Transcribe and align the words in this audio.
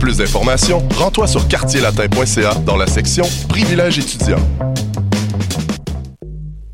Plus 0.00 0.16
d'informations, 0.16 0.82
rends-toi 0.96 1.26
sur 1.26 1.46
quartierlatin.ca 1.46 2.54
dans 2.64 2.76
la 2.76 2.86
section 2.86 3.26
Privilèges 3.50 3.98
étudiants. 3.98 4.40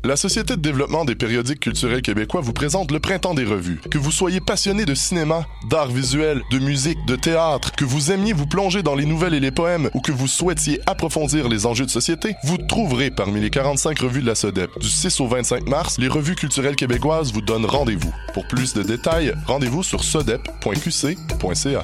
La 0.05 0.15
Société 0.15 0.55
de 0.55 0.61
développement 0.61 1.03
des 1.03 1.15
périodiques 1.15 1.59
culturels 1.59 2.01
québécois 2.01 2.39
vous 2.39 2.53
présente 2.53 2.89
le 2.91 3.01
Printemps 3.01 3.33
des 3.33 3.43
revues. 3.43 3.81
Que 3.91 3.97
vous 3.97 4.13
soyez 4.13 4.39
passionné 4.39 4.85
de 4.85 4.95
cinéma, 4.95 5.45
d'art 5.69 5.89
visuel, 5.89 6.41
de 6.49 6.59
musique, 6.59 6.97
de 7.05 7.17
théâtre, 7.17 7.73
que 7.73 7.83
vous 7.83 8.13
aimiez 8.13 8.31
vous 8.31 8.47
plonger 8.47 8.81
dans 8.81 8.95
les 8.95 9.05
nouvelles 9.05 9.33
et 9.33 9.41
les 9.41 9.51
poèmes 9.51 9.89
ou 9.93 9.99
que 9.99 10.13
vous 10.13 10.27
souhaitiez 10.27 10.79
approfondir 10.85 11.49
les 11.49 11.65
enjeux 11.65 11.85
de 11.85 11.91
société, 11.91 12.35
vous 12.45 12.57
trouverez 12.57 13.11
parmi 13.11 13.41
les 13.41 13.49
45 13.49 13.99
revues 13.99 14.21
de 14.21 14.27
la 14.27 14.35
SODEP. 14.35 14.79
Du 14.79 14.87
6 14.87 15.19
au 15.19 15.27
25 15.27 15.67
mars, 15.67 15.97
les 15.99 16.07
revues 16.07 16.35
culturelles 16.35 16.77
québécoises 16.77 17.33
vous 17.33 17.41
donnent 17.41 17.65
rendez-vous. 17.65 18.13
Pour 18.33 18.47
plus 18.47 18.73
de 18.73 18.83
détails, 18.83 19.33
rendez-vous 19.45 19.83
sur 19.83 20.05
sodep.qc.ca. 20.05 21.83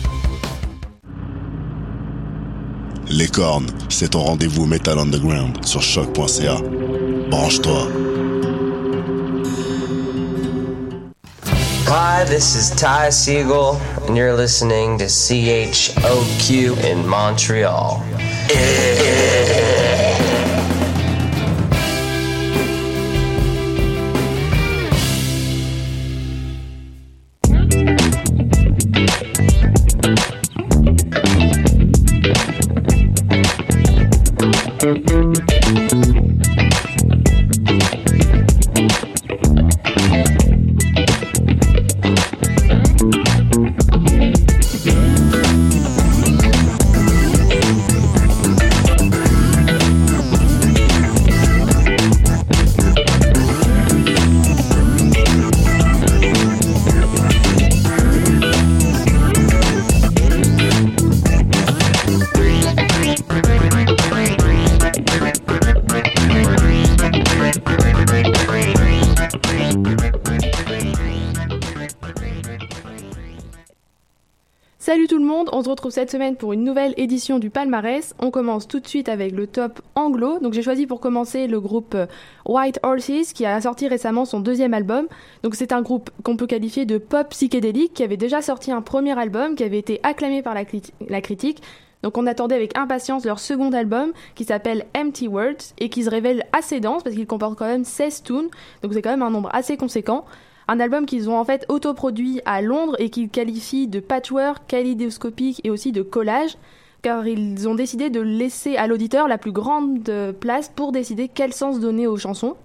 Les 3.13 3.27
cornes, 3.27 3.69
c'est 3.89 4.11
ton 4.11 4.21
rendez-vous 4.21 4.65
Metal 4.65 4.97
Underground 4.97 5.65
sur 5.65 5.81
choc.ca. 5.81 6.61
Branche-toi. 7.29 7.89
Hi, 11.87 12.23
this 12.23 12.55
is 12.55 12.73
Ty 12.73 13.09
Siegel, 13.09 13.77
and 14.07 14.15
you're 14.15 14.33
listening 14.33 14.97
to 14.99 15.09
CHOQ 15.09 16.85
in 16.85 17.05
Montreal. 17.05 18.01
Cette 76.01 76.09
semaine 76.09 76.35
pour 76.35 76.51
une 76.51 76.63
nouvelle 76.63 76.95
édition 76.97 77.37
du 77.37 77.51
palmarès. 77.51 78.15
On 78.17 78.31
commence 78.31 78.67
tout 78.67 78.79
de 78.79 78.87
suite 78.87 79.07
avec 79.07 79.33
le 79.33 79.45
top 79.45 79.81
anglo. 79.93 80.39
Donc 80.39 80.53
j'ai 80.53 80.63
choisi 80.63 80.87
pour 80.87 80.99
commencer 80.99 81.45
le 81.45 81.59
groupe 81.59 81.93
euh, 81.93 82.07
White 82.43 82.79
Horses 82.81 83.33
qui 83.35 83.45
a 83.45 83.61
sorti 83.61 83.87
récemment 83.87 84.25
son 84.25 84.39
deuxième 84.39 84.73
album. 84.73 85.05
Donc 85.43 85.53
c'est 85.53 85.71
un 85.71 85.83
groupe 85.83 86.09
qu'on 86.23 86.37
peut 86.37 86.47
qualifier 86.47 86.85
de 86.85 86.97
pop 86.97 87.29
psychédélique 87.29 87.93
qui 87.93 88.01
avait 88.01 88.17
déjà 88.17 88.41
sorti 88.41 88.71
un 88.71 88.81
premier 88.81 89.15
album 89.19 89.53
qui 89.53 89.63
avait 89.63 89.77
été 89.77 89.99
acclamé 90.01 90.41
par 90.41 90.55
la, 90.55 90.63
la 91.07 91.21
critique. 91.21 91.61
Donc 92.01 92.17
on 92.17 92.25
attendait 92.25 92.55
avec 92.55 92.75
impatience 92.75 93.23
leur 93.23 93.37
second 93.37 93.71
album 93.71 94.11
qui 94.33 94.43
s'appelle 94.43 94.87
Empty 94.97 95.27
Words 95.27 95.75
et 95.77 95.89
qui 95.89 96.05
se 96.05 96.09
révèle 96.09 96.47
assez 96.51 96.79
dense 96.79 97.03
parce 97.03 97.15
qu'il 97.15 97.27
comporte 97.27 97.59
quand 97.59 97.67
même 97.67 97.83
16 97.83 98.23
tunes. 98.23 98.49
Donc 98.81 98.93
c'est 98.95 99.03
quand 99.03 99.11
même 99.11 99.21
un 99.21 99.29
nombre 99.29 99.49
assez 99.53 99.77
conséquent. 99.77 100.25
Un 100.71 100.79
album 100.79 101.05
qu'ils 101.05 101.29
ont 101.29 101.37
en 101.37 101.43
fait 101.43 101.65
autoproduit 101.67 102.39
à 102.45 102.61
Londres 102.61 102.95
et 102.97 103.09
qu'ils 103.09 103.27
qualifient 103.27 103.87
de 103.87 103.99
patchwork, 103.99 104.65
kaléidoscopique 104.69 105.59
et 105.65 105.69
aussi 105.69 105.91
de 105.91 106.01
collage, 106.01 106.55
car 107.01 107.27
ils 107.27 107.67
ont 107.67 107.75
décidé 107.75 108.09
de 108.09 108.21
laisser 108.21 108.77
à 108.77 108.87
l'auditeur 108.87 109.27
la 109.27 109.37
plus 109.37 109.51
grande 109.51 110.09
place 110.39 110.71
pour 110.73 110.93
décider 110.93 111.27
quel 111.27 111.51
sens 111.51 111.81
donner 111.81 112.07
aux 112.07 112.15
chansons. 112.15 112.55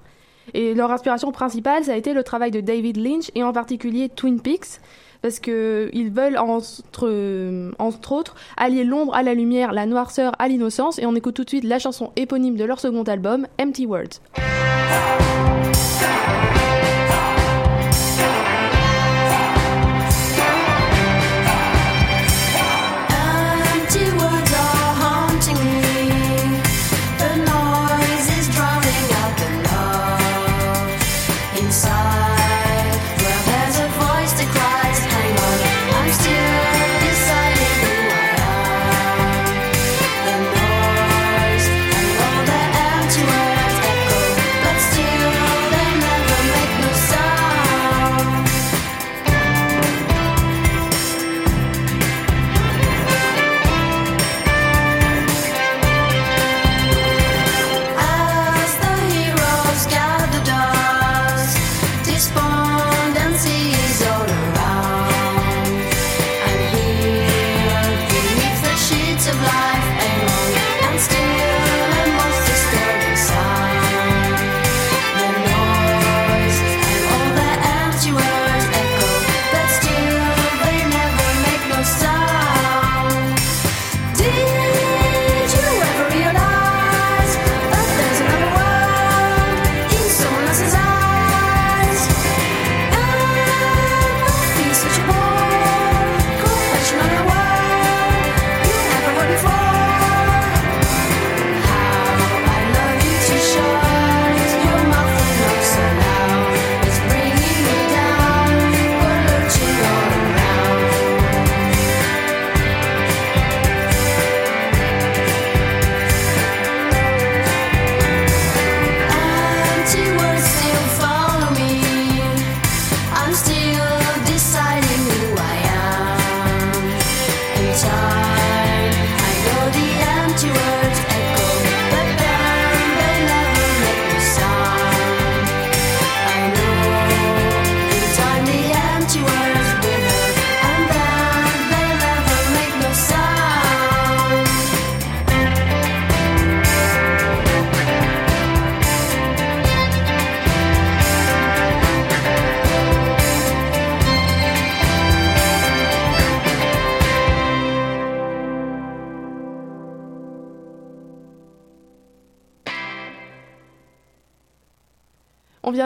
Et 0.55 0.73
leur 0.75 0.93
inspiration 0.93 1.33
principale, 1.33 1.83
ça 1.83 1.95
a 1.95 1.97
été 1.97 2.15
le 2.15 2.23
travail 2.23 2.53
de 2.53 2.61
David 2.61 2.97
Lynch 2.97 3.33
et 3.35 3.43
en 3.43 3.53
particulier 3.53 4.09
Twin 4.09 4.41
Peaks, 4.41 4.79
parce 5.21 5.41
qu'ils 5.41 6.13
veulent 6.13 6.39
entre, 6.39 7.73
entre 7.81 8.13
autres 8.13 8.37
allier 8.57 8.85
l'ombre 8.85 9.17
à 9.17 9.25
la 9.25 9.35
lumière, 9.35 9.73
la 9.73 9.85
noirceur 9.85 10.33
à 10.39 10.47
l'innocence, 10.47 11.01
et 11.01 11.07
on 11.07 11.17
écoute 11.17 11.35
tout 11.35 11.43
de 11.43 11.49
suite 11.49 11.65
la 11.65 11.81
chanson 11.81 12.13
éponyme 12.15 12.55
de 12.55 12.65
leur 12.65 12.79
second 12.79 13.03
album, 13.03 13.49
Empty 13.61 13.87
Words. 13.87 14.21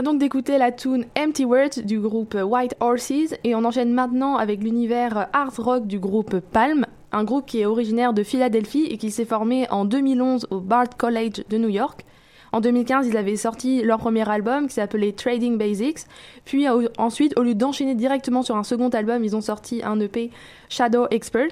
Vient 0.01 0.13
donc 0.13 0.21
d'écouter 0.21 0.57
la 0.57 0.73
tune 0.73 1.05
Empty 1.19 1.45
Words 1.45 1.83
du 1.85 2.01
groupe 2.01 2.35
White 2.35 2.75
Horses 2.81 3.35
et 3.45 3.55
on 3.55 3.67
enchaîne 3.67 3.93
maintenant 3.93 4.37
avec 4.37 4.63
l'univers 4.63 5.29
art 5.35 5.53
rock 5.59 5.87
du 5.87 5.99
groupe 5.99 6.39
Palm, 6.39 6.87
un 7.13 7.23
groupe 7.23 7.45
qui 7.45 7.61
est 7.61 7.67
originaire 7.67 8.15
de 8.15 8.23
Philadelphie 8.23 8.87
et 8.87 8.97
qui 8.97 9.11
s'est 9.11 9.27
formé 9.27 9.69
en 9.71 9.85
2011 9.85 10.47
au 10.49 10.61
Bard 10.61 10.97
College 10.97 11.45
de 11.51 11.59
New 11.59 11.69
York. 11.69 12.07
En 12.53 12.63
2015, 12.63 13.09
ils 13.09 13.17
avaient 13.19 13.37
sorti 13.37 13.83
leur 13.83 13.99
premier 13.99 14.27
album 14.27 14.69
qui 14.69 14.75
s'appelait 14.75 15.13
Trading 15.13 15.59
Basics. 15.59 16.07
Puis 16.47 16.67
ensuite, 16.97 17.39
au 17.39 17.43
lieu 17.43 17.55
d'enchaîner 17.55 17.95
directement 17.95 18.41
sur 18.41 18.57
un 18.57 18.65
second 18.65 18.89
album, 18.89 19.23
ils 19.23 19.37
ont 19.37 19.43
sorti 19.43 19.83
un 19.85 20.01
EP 20.01 20.31
Shadow 20.71 21.09
Expert. 21.11 21.51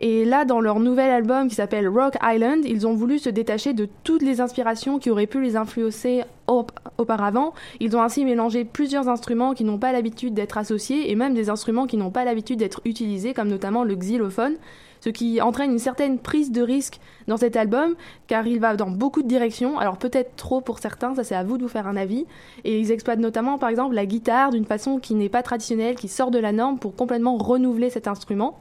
Et 0.00 0.24
là, 0.24 0.44
dans 0.44 0.60
leur 0.60 0.78
nouvel 0.78 1.10
album 1.10 1.48
qui 1.48 1.56
s'appelle 1.56 1.88
Rock 1.88 2.14
Island, 2.22 2.64
ils 2.64 2.86
ont 2.86 2.94
voulu 2.94 3.18
se 3.18 3.30
détacher 3.30 3.72
de 3.72 3.88
toutes 4.04 4.22
les 4.22 4.40
inspirations 4.40 4.98
qui 4.98 5.10
auraient 5.10 5.26
pu 5.26 5.42
les 5.42 5.56
influencer 5.56 6.22
auparavant. 6.46 7.52
Ils 7.80 7.96
ont 7.96 8.02
ainsi 8.02 8.24
mélangé 8.24 8.64
plusieurs 8.64 9.08
instruments 9.08 9.54
qui 9.54 9.64
n'ont 9.64 9.78
pas 9.78 9.92
l'habitude 9.92 10.34
d'être 10.34 10.56
associés 10.56 11.10
et 11.10 11.16
même 11.16 11.34
des 11.34 11.50
instruments 11.50 11.86
qui 11.86 11.96
n'ont 11.96 12.12
pas 12.12 12.24
l'habitude 12.24 12.60
d'être 12.60 12.80
utilisés, 12.84 13.34
comme 13.34 13.48
notamment 13.48 13.82
le 13.82 13.96
xylophone, 13.96 14.54
ce 15.00 15.10
qui 15.10 15.40
entraîne 15.40 15.72
une 15.72 15.78
certaine 15.78 16.18
prise 16.18 16.52
de 16.52 16.62
risque 16.62 17.00
dans 17.26 17.36
cet 17.36 17.56
album, 17.56 17.94
car 18.28 18.46
il 18.46 18.60
va 18.60 18.76
dans 18.76 18.90
beaucoup 18.90 19.22
de 19.22 19.28
directions, 19.28 19.78
alors 19.78 19.98
peut-être 19.98 20.36
trop 20.36 20.60
pour 20.60 20.78
certains, 20.78 21.14
ça 21.14 21.24
c'est 21.24 21.36
à 21.36 21.44
vous 21.44 21.56
de 21.58 21.62
vous 21.62 21.68
faire 21.68 21.86
un 21.86 21.96
avis, 21.96 22.26
et 22.64 22.80
ils 22.80 22.90
exploitent 22.90 23.18
notamment 23.18 23.58
par 23.58 23.68
exemple 23.68 23.94
la 23.94 24.06
guitare 24.06 24.50
d'une 24.50 24.64
façon 24.64 24.98
qui 24.98 25.14
n'est 25.14 25.28
pas 25.28 25.42
traditionnelle, 25.42 25.96
qui 25.96 26.08
sort 26.08 26.30
de 26.30 26.38
la 26.38 26.52
norme 26.52 26.78
pour 26.78 26.96
complètement 26.96 27.36
renouveler 27.36 27.90
cet 27.90 28.08
instrument. 28.08 28.58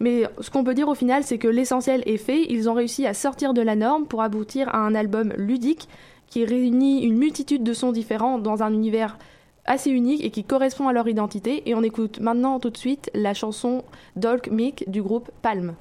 Mais 0.00 0.24
ce 0.40 0.50
qu'on 0.50 0.64
peut 0.64 0.74
dire 0.74 0.88
au 0.88 0.94
final, 0.94 1.24
c'est 1.24 1.38
que 1.38 1.48
l'essentiel 1.48 2.02
est 2.06 2.16
fait. 2.16 2.44
Ils 2.48 2.68
ont 2.68 2.74
réussi 2.74 3.06
à 3.06 3.14
sortir 3.14 3.54
de 3.54 3.62
la 3.62 3.76
norme 3.76 4.06
pour 4.06 4.22
aboutir 4.22 4.68
à 4.74 4.78
un 4.78 4.94
album 4.94 5.32
ludique 5.36 5.88
qui 6.28 6.44
réunit 6.44 7.02
une 7.02 7.16
multitude 7.18 7.62
de 7.62 7.72
sons 7.72 7.92
différents 7.92 8.38
dans 8.38 8.62
un 8.62 8.72
univers 8.72 9.18
assez 9.64 9.90
unique 9.90 10.24
et 10.24 10.30
qui 10.30 10.44
correspond 10.44 10.88
à 10.88 10.92
leur 10.92 11.08
identité. 11.08 11.68
Et 11.68 11.74
on 11.74 11.82
écoute 11.82 12.20
maintenant 12.20 12.58
tout 12.58 12.70
de 12.70 12.76
suite 12.76 13.10
la 13.14 13.34
chanson 13.34 13.84
Dolk 14.16 14.50
Mick 14.50 14.90
du 14.90 15.02
groupe 15.02 15.30
Palm. 15.42 15.74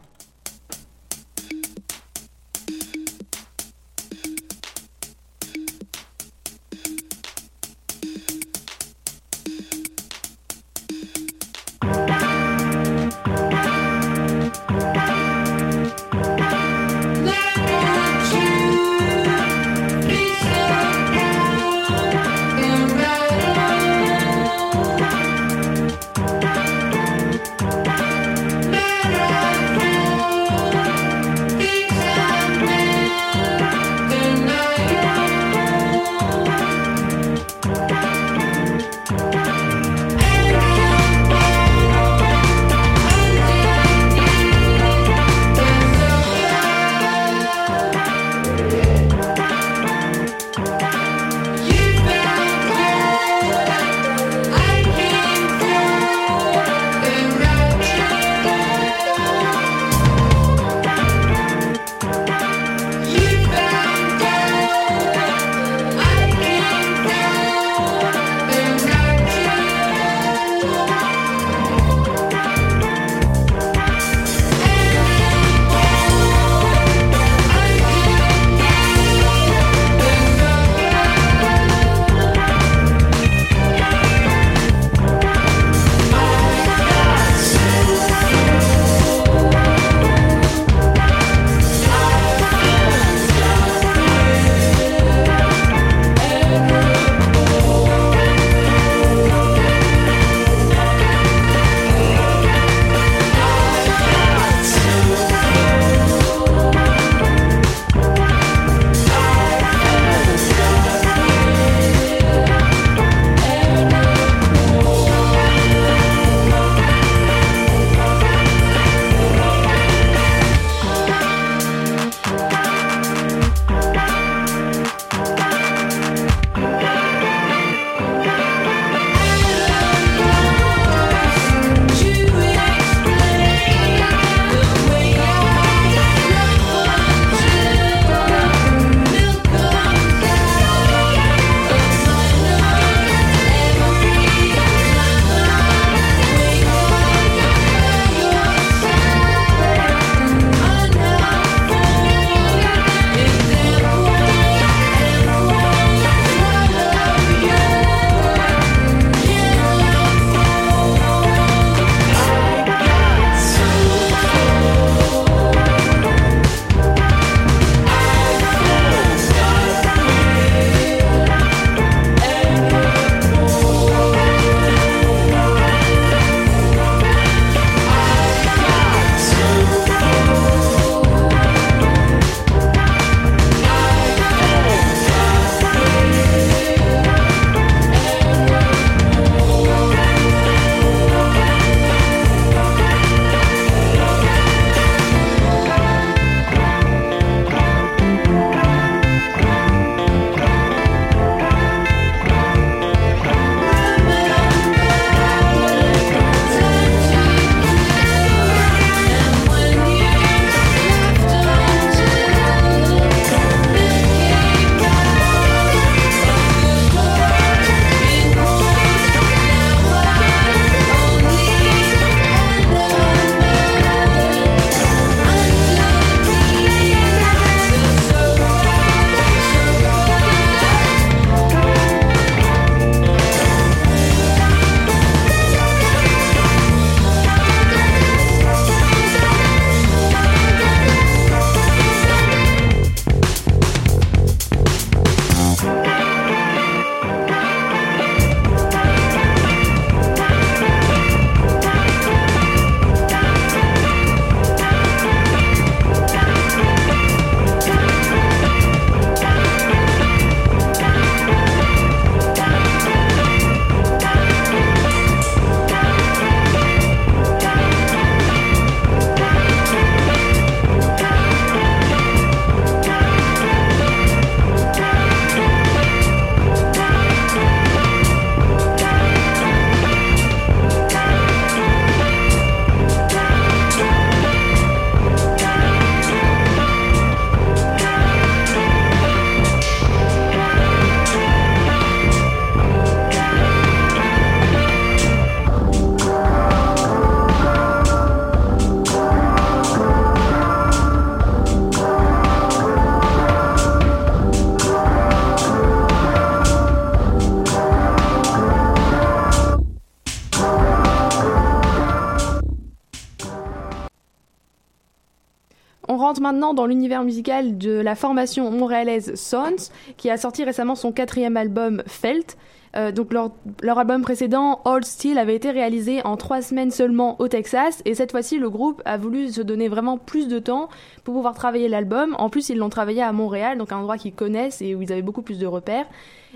Maintenant 316.21 316.53
dans 316.53 316.65
l'univers 316.65 317.03
musical 317.03 317.57
de 317.57 317.71
la 317.71 317.95
formation 317.95 318.49
montréalaise 318.51 319.15
Sons, 319.15 319.71
qui 319.97 320.09
a 320.09 320.17
sorti 320.17 320.43
récemment 320.43 320.75
son 320.75 320.91
quatrième 320.91 321.37
album 321.37 321.83
Felt. 321.87 322.37
Euh, 322.75 322.91
donc 322.91 323.11
leur, 323.11 323.31
album 323.77 324.01
précédent, 324.01 324.61
Old 324.63 324.85
Steel, 324.85 325.17
avait 325.17 325.35
été 325.35 325.51
réalisé 325.51 326.01
en 326.05 326.15
trois 326.15 326.41
semaines 326.41 326.71
seulement 326.71 327.19
au 327.19 327.27
Texas, 327.27 327.81
et 327.83 327.95
cette 327.95 328.11
fois-ci, 328.11 328.37
le 328.37 328.49
groupe 328.49 328.81
a 328.85 328.97
voulu 328.97 329.29
se 329.29 329.41
donner 329.41 329.67
vraiment 329.67 329.97
plus 329.97 330.27
de 330.27 330.39
temps 330.39 330.69
pour 331.03 331.13
pouvoir 331.13 331.35
travailler 331.35 331.67
l'album. 331.67 332.15
En 332.17 332.29
plus, 332.29 332.49
ils 332.49 332.57
l'ont 332.57 332.69
travaillé 332.69 333.01
à 333.01 333.11
Montréal, 333.11 333.57
donc 333.57 333.71
un 333.71 333.77
endroit 333.77 333.97
qu'ils 333.97 334.13
connaissent 334.13 334.61
et 334.61 334.75
où 334.75 334.81
ils 334.81 334.91
avaient 334.93 335.01
beaucoup 335.01 335.21
plus 335.21 335.37
de 335.37 335.47
repères. 335.47 335.85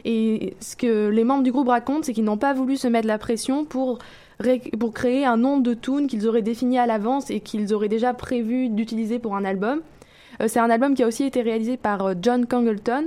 Et 0.04 0.56
ce 0.60 0.76
que 0.76 1.08
les 1.08 1.24
membres 1.24 1.44
du 1.44 1.54
groupe 1.54 1.70
racontent, 1.70 2.04
c'est 2.04 2.14
qu'ils 2.14 2.26
n'ont 2.26 2.38
pas 2.38 2.54
voulu 2.54 2.76
se 2.76 2.88
mettre 2.88 3.08
la 3.08 3.18
pression 3.18 3.64
pour 3.64 4.00
pour 4.80 4.94
créer 4.94 5.26
un 5.26 5.38
nombre 5.38 5.64
de 5.64 5.74
tunes 5.74 6.08
qu'ils 6.08 6.28
auraient 6.28 6.42
défini 6.42 6.78
à 6.78 6.86
l'avance 6.86 7.30
et 7.30 7.40
qu'ils 7.40 7.74
auraient 7.74 7.88
déjà 7.88 8.14
prévu 8.14 8.70
d'utiliser 8.70 9.20
pour 9.20 9.36
un 9.36 9.46
album. 9.46 9.82
Euh, 10.42 10.48
c'est 10.48 10.60
un 10.60 10.70
album 10.70 10.96
qui 10.96 11.04
a 11.04 11.08
aussi 11.08 11.24
été 11.24 11.42
réalisé 11.42 11.78
par 11.78 12.06
euh, 12.06 12.14
John 12.22 12.46
Congleton 12.46 13.06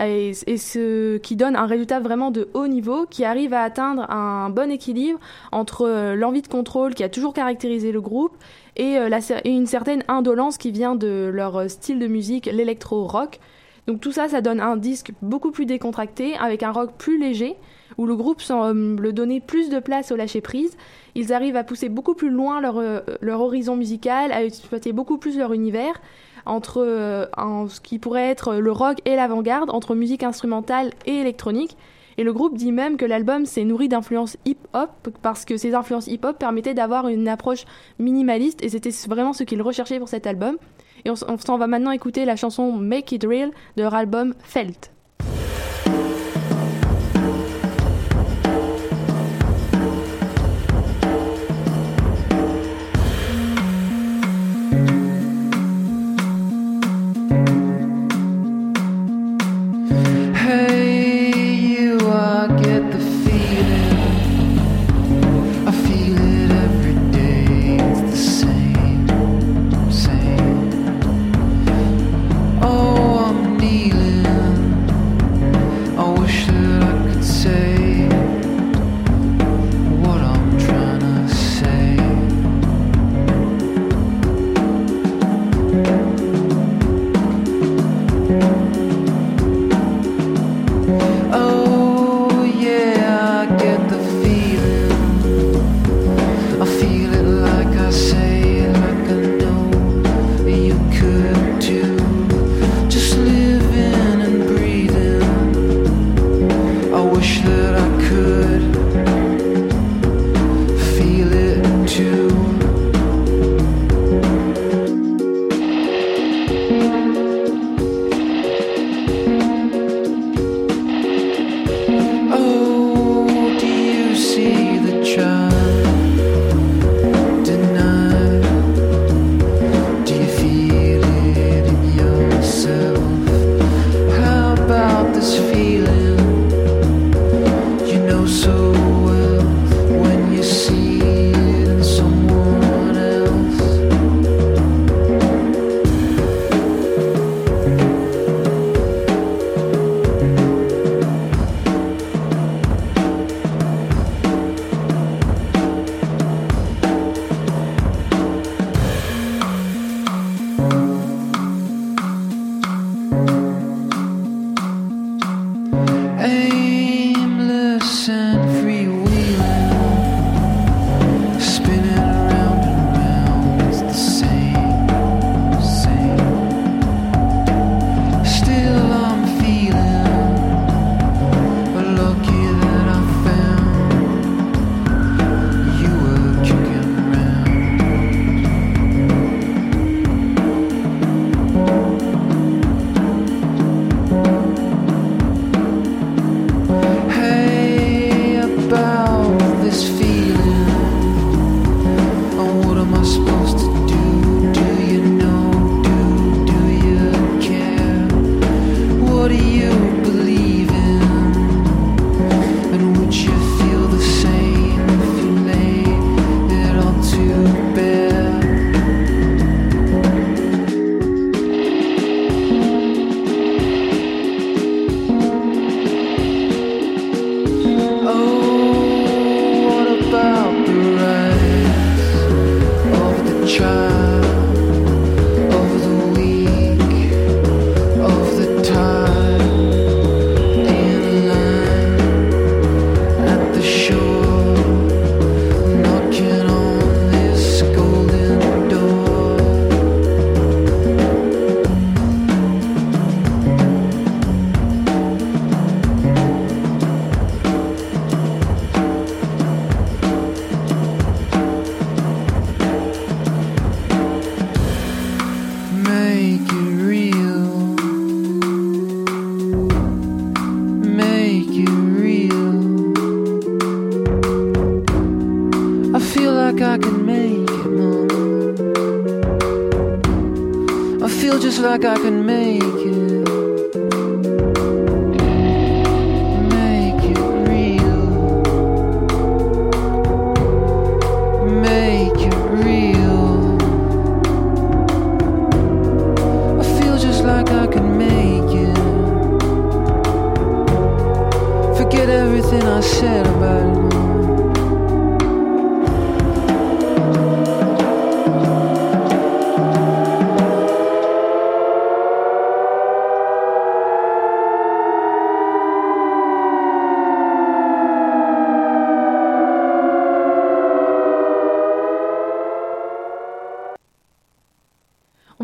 et, 0.00 0.32
ce 0.34 1.18
qui 1.18 1.36
donne 1.36 1.56
un 1.56 1.66
résultat 1.66 2.00
vraiment 2.00 2.30
de 2.30 2.48
haut 2.54 2.68
niveau 2.68 3.06
qui 3.06 3.24
arrive 3.24 3.52
à 3.52 3.62
atteindre 3.62 4.10
un 4.10 4.50
bon 4.50 4.70
équilibre 4.70 5.18
entre 5.52 5.86
euh, 5.86 6.14
l'envie 6.14 6.42
de 6.42 6.48
contrôle 6.48 6.94
qui 6.94 7.04
a 7.04 7.08
toujours 7.08 7.34
caractérisé 7.34 7.92
le 7.92 8.00
groupe 8.00 8.36
et, 8.76 8.96
et 9.44 9.50
une 9.50 9.66
certaine 9.66 10.02
indolence 10.08 10.56
qui 10.56 10.70
vient 10.70 10.94
de 10.94 11.30
leur 11.32 11.68
style 11.68 11.98
de 11.98 12.06
musique, 12.06 12.46
l'électro-rock. 12.46 13.38
Donc 13.86 14.00
tout 14.00 14.12
ça, 14.12 14.28
ça 14.28 14.40
donne 14.40 14.60
un 14.60 14.76
disque 14.76 15.12
beaucoup 15.20 15.50
plus 15.50 15.66
décontracté, 15.66 16.34
avec 16.36 16.62
un 16.62 16.70
rock 16.70 16.92
plus 16.96 17.18
léger, 17.18 17.56
où 18.00 18.06
le 18.06 18.16
groupe 18.16 18.40
semble 18.40 19.12
donner 19.12 19.40
plus 19.40 19.68
de 19.68 19.78
place 19.78 20.10
au 20.10 20.16
lâcher-prise. 20.16 20.74
Ils 21.14 21.34
arrivent 21.34 21.56
à 21.56 21.64
pousser 21.64 21.90
beaucoup 21.90 22.14
plus 22.14 22.30
loin 22.30 22.62
leur, 22.62 22.82
leur 23.20 23.40
horizon 23.42 23.76
musical, 23.76 24.32
à 24.32 24.42
exploiter 24.42 24.94
beaucoup 24.94 25.18
plus 25.18 25.36
leur 25.36 25.52
univers, 25.52 26.00
entre 26.46 26.82
euh, 26.82 27.26
ce 27.68 27.78
qui 27.82 27.98
pourrait 27.98 28.30
être 28.30 28.54
le 28.54 28.72
rock 28.72 28.96
et 29.04 29.16
l'avant-garde, 29.16 29.68
entre 29.68 29.94
musique 29.94 30.22
instrumentale 30.22 30.92
et 31.04 31.16
électronique. 31.16 31.76
Et 32.16 32.24
le 32.24 32.32
groupe 32.32 32.56
dit 32.56 32.72
même 32.72 32.96
que 32.96 33.04
l'album 33.04 33.44
s'est 33.44 33.64
nourri 33.64 33.88
d'influences 33.88 34.38
hip-hop 34.46 35.10
parce 35.20 35.44
que 35.44 35.58
ces 35.58 35.74
influences 35.74 36.06
hip-hop 36.06 36.38
permettaient 36.38 36.74
d'avoir 36.74 37.06
une 37.08 37.28
approche 37.28 37.66
minimaliste 37.98 38.64
et 38.64 38.70
c'était 38.70 38.94
vraiment 39.08 39.34
ce 39.34 39.44
qu'ils 39.44 39.60
recherchaient 39.60 39.98
pour 39.98 40.08
cet 40.08 40.26
album. 40.26 40.56
Et 41.04 41.10
on, 41.10 41.14
on 41.28 41.36
s'en 41.36 41.58
va 41.58 41.66
maintenant 41.66 41.90
écouter 41.90 42.24
la 42.24 42.36
chanson 42.36 42.72
Make 42.72 43.12
It 43.12 43.24
Real 43.24 43.50
de 43.76 43.82
leur 43.82 43.94
album 43.94 44.34
Felt. 44.42 44.90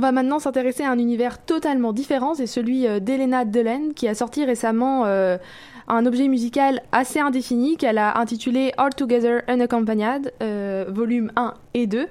Va 0.07 0.13
maintenant 0.13 0.39
s'intéresser 0.39 0.85
à 0.85 0.93
un 0.93 0.99
univers 0.99 1.45
totalement 1.45 1.93
différent, 1.93 2.35
c'est 2.35 2.47
celui 2.47 2.87
euh, 2.87 3.01
d'Elena 3.01 3.45
Delen 3.45 3.93
qui 3.93 4.07
a 4.07 4.15
sorti 4.15 4.45
récemment 4.45 5.05
euh, 5.05 5.37
un 5.89 6.07
objet 6.07 6.29
musical 6.29 6.81
assez 6.93 7.19
indéfini 7.19 7.77
qu'elle 7.77 7.99
a 7.99 8.17
intitulé 8.21 8.73
All 8.77 8.95
Together 8.95 9.43
Unaccompanied, 9.49 10.33
euh, 10.43 10.85
volume 10.89 11.33
1 11.35 11.55
et 11.75 11.89
2. 11.89 12.07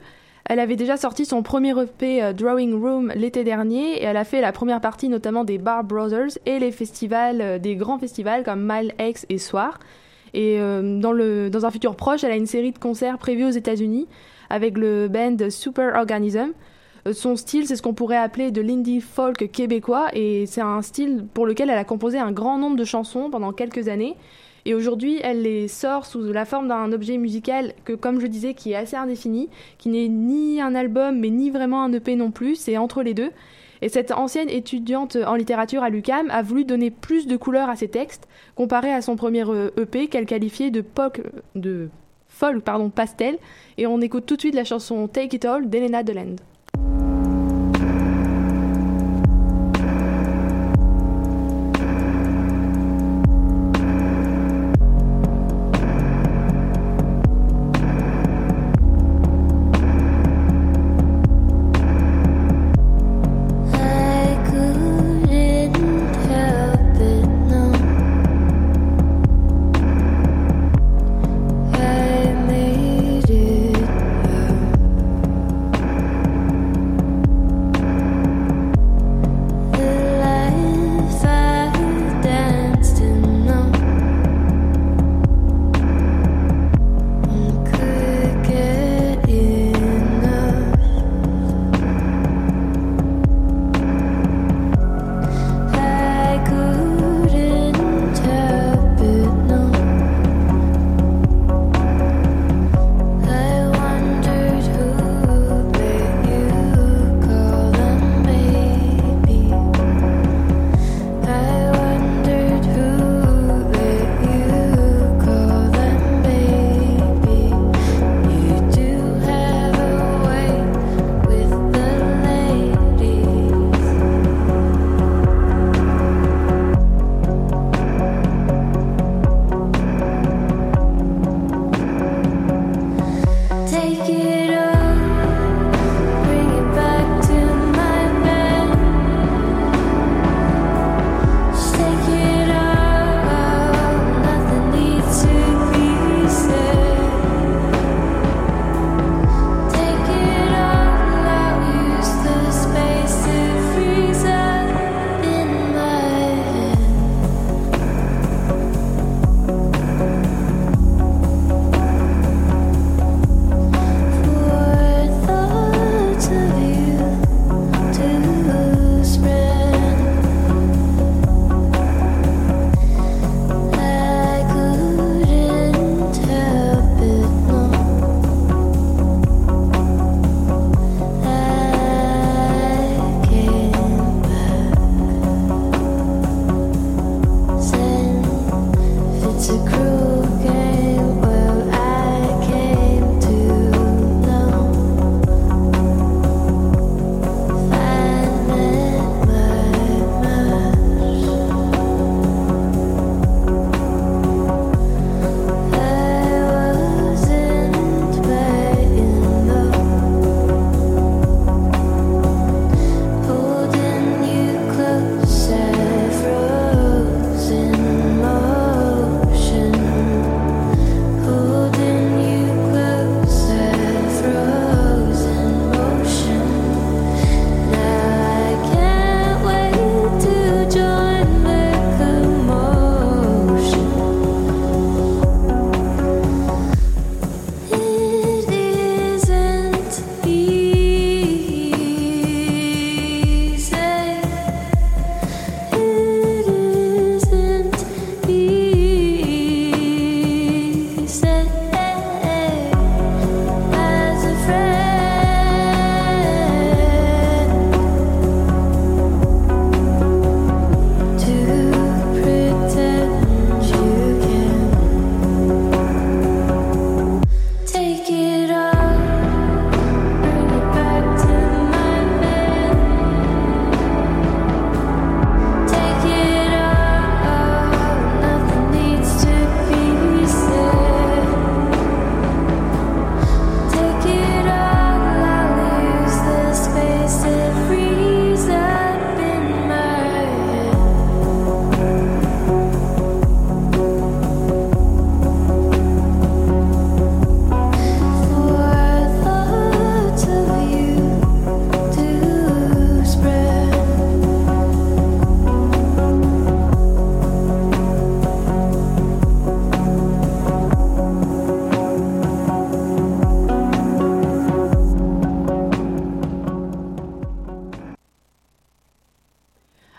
Elle 0.47 0.60
avait 0.60 0.75
déjà 0.75 0.97
sorti 0.97 1.25
son 1.25 1.41
premier 1.41 1.73
EP 1.81 2.21
euh, 2.21 2.34
Drawing 2.34 2.73
Room 2.77 3.13
l'été 3.15 3.45
dernier 3.45 3.93
et 3.93 4.03
elle 4.03 4.17
a 4.17 4.25
fait 4.25 4.41
la 4.41 4.51
première 4.51 4.81
partie 4.81 5.08
notamment 5.08 5.45
des 5.45 5.58
Bar 5.58 5.86
Brothers 5.86 6.38
et 6.45 6.60
les 6.60 6.73
festivals, 6.73 7.62
des 7.62 7.77
grands 7.77 7.97
festivals 7.97 8.43
comme 8.43 8.69
Mile 8.69 8.93
X 8.99 9.25
et 9.29 9.38
Soir. 9.38 9.79
Et 10.34 10.60
dans, 10.60 11.13
le, 11.13 11.49
dans 11.49 11.65
un 11.65 11.71
futur 11.71 11.95
proche, 11.95 12.25
elle 12.25 12.31
a 12.34 12.36
une 12.36 12.45
série 12.45 12.73
de 12.73 12.77
concerts 12.77 13.17
prévus 13.17 13.45
aux 13.45 13.51
États-Unis 13.51 14.05
avec 14.49 14.77
le 14.77 15.08
band 15.08 15.49
Super 15.49 15.95
Organism. 15.95 16.51
Euh, 17.08 17.13
Son 17.13 17.36
style, 17.36 17.68
c'est 17.68 17.76
ce 17.76 17.82
qu'on 17.82 17.94
pourrait 17.94 18.18
appeler 18.18 18.52
de 18.52 18.62
l'indie 18.62 19.02
folk 19.02 19.52
québécois 19.52 20.08
et 20.13 20.46
c'est 20.46 20.62
un 20.62 20.82
style 20.82 21.26
pour 21.34 21.46
lequel 21.46 21.70
elle 21.70 21.78
a 21.78 21.84
composé 21.84 22.18
un 22.18 22.32
grand 22.32 22.58
nombre 22.58 22.78
de 22.78 22.86
chansons 22.86 23.30
pendant 23.30 23.54
quelques 23.54 23.88
années. 23.88 24.15
Et 24.68 24.74
aujourd'hui, 24.74 25.20
elle 25.22 25.44
les 25.44 25.68
sort 25.68 26.08
sous 26.08 26.20
la 26.34 26.46
forme 26.46 26.68
d'un 26.68 26.91
objet 26.91 27.18
musical 27.18 27.74
que, 27.84 27.94
comme 27.94 28.20
je 28.20 28.26
disais, 28.26 28.56
qui 28.56 28.72
est 28.72 28.76
assez 28.76 28.96
indéfini, 28.96 29.48
qui 29.78 29.89
n'est 29.89 30.08
ni 30.08 30.60
un 30.60 30.74
album, 30.74 31.20
mais 31.20 31.30
ni 31.30 31.52
vraiment 31.52 31.84
un 31.84 31.94
EP 31.94 32.15
non 32.15 32.32
plus, 32.32 32.56
c'est 32.56 32.76
entre 32.78 33.04
les 33.04 33.13
deux. 33.13 33.30
Et 33.84 33.89
cette 33.89 34.12
ancienne 34.12 34.50
étudiante 34.50 35.18
en 35.28 35.36
littérature 35.36 35.84
à 35.84 35.91
l'UCAM 35.91 36.32
a 36.32 36.41
voulu 36.41 36.65
donner 36.65 36.89
plus 36.89 37.28
de 37.28 37.38
couleur 37.38 37.70
à 37.70 37.76
ses 37.76 37.89
textes, 37.89 38.28
comparé 38.56 38.91
à 38.91 39.04
son 39.04 39.15
premier 39.15 39.48
euh, 39.48 39.70
EP 39.78 40.08
qu'elle 40.08 40.26
qualifiait 40.26 40.72
de, 40.72 40.84
folk, 40.96 41.22
de 41.54 41.89
folk 42.28 42.63
pardon, 42.63 42.89
pastel. 42.89 43.38
Et 43.78 43.86
on 43.86 44.02
écoute 44.02 44.26
tout 44.26 44.38
de 44.38 44.41
suite 44.41 44.56
la 44.56 44.63
chanson 44.63 45.08
Take 45.08 45.36
It 45.36 45.46
All 45.46 45.70
d'Elena 45.70 46.02
Deland. 46.02 46.38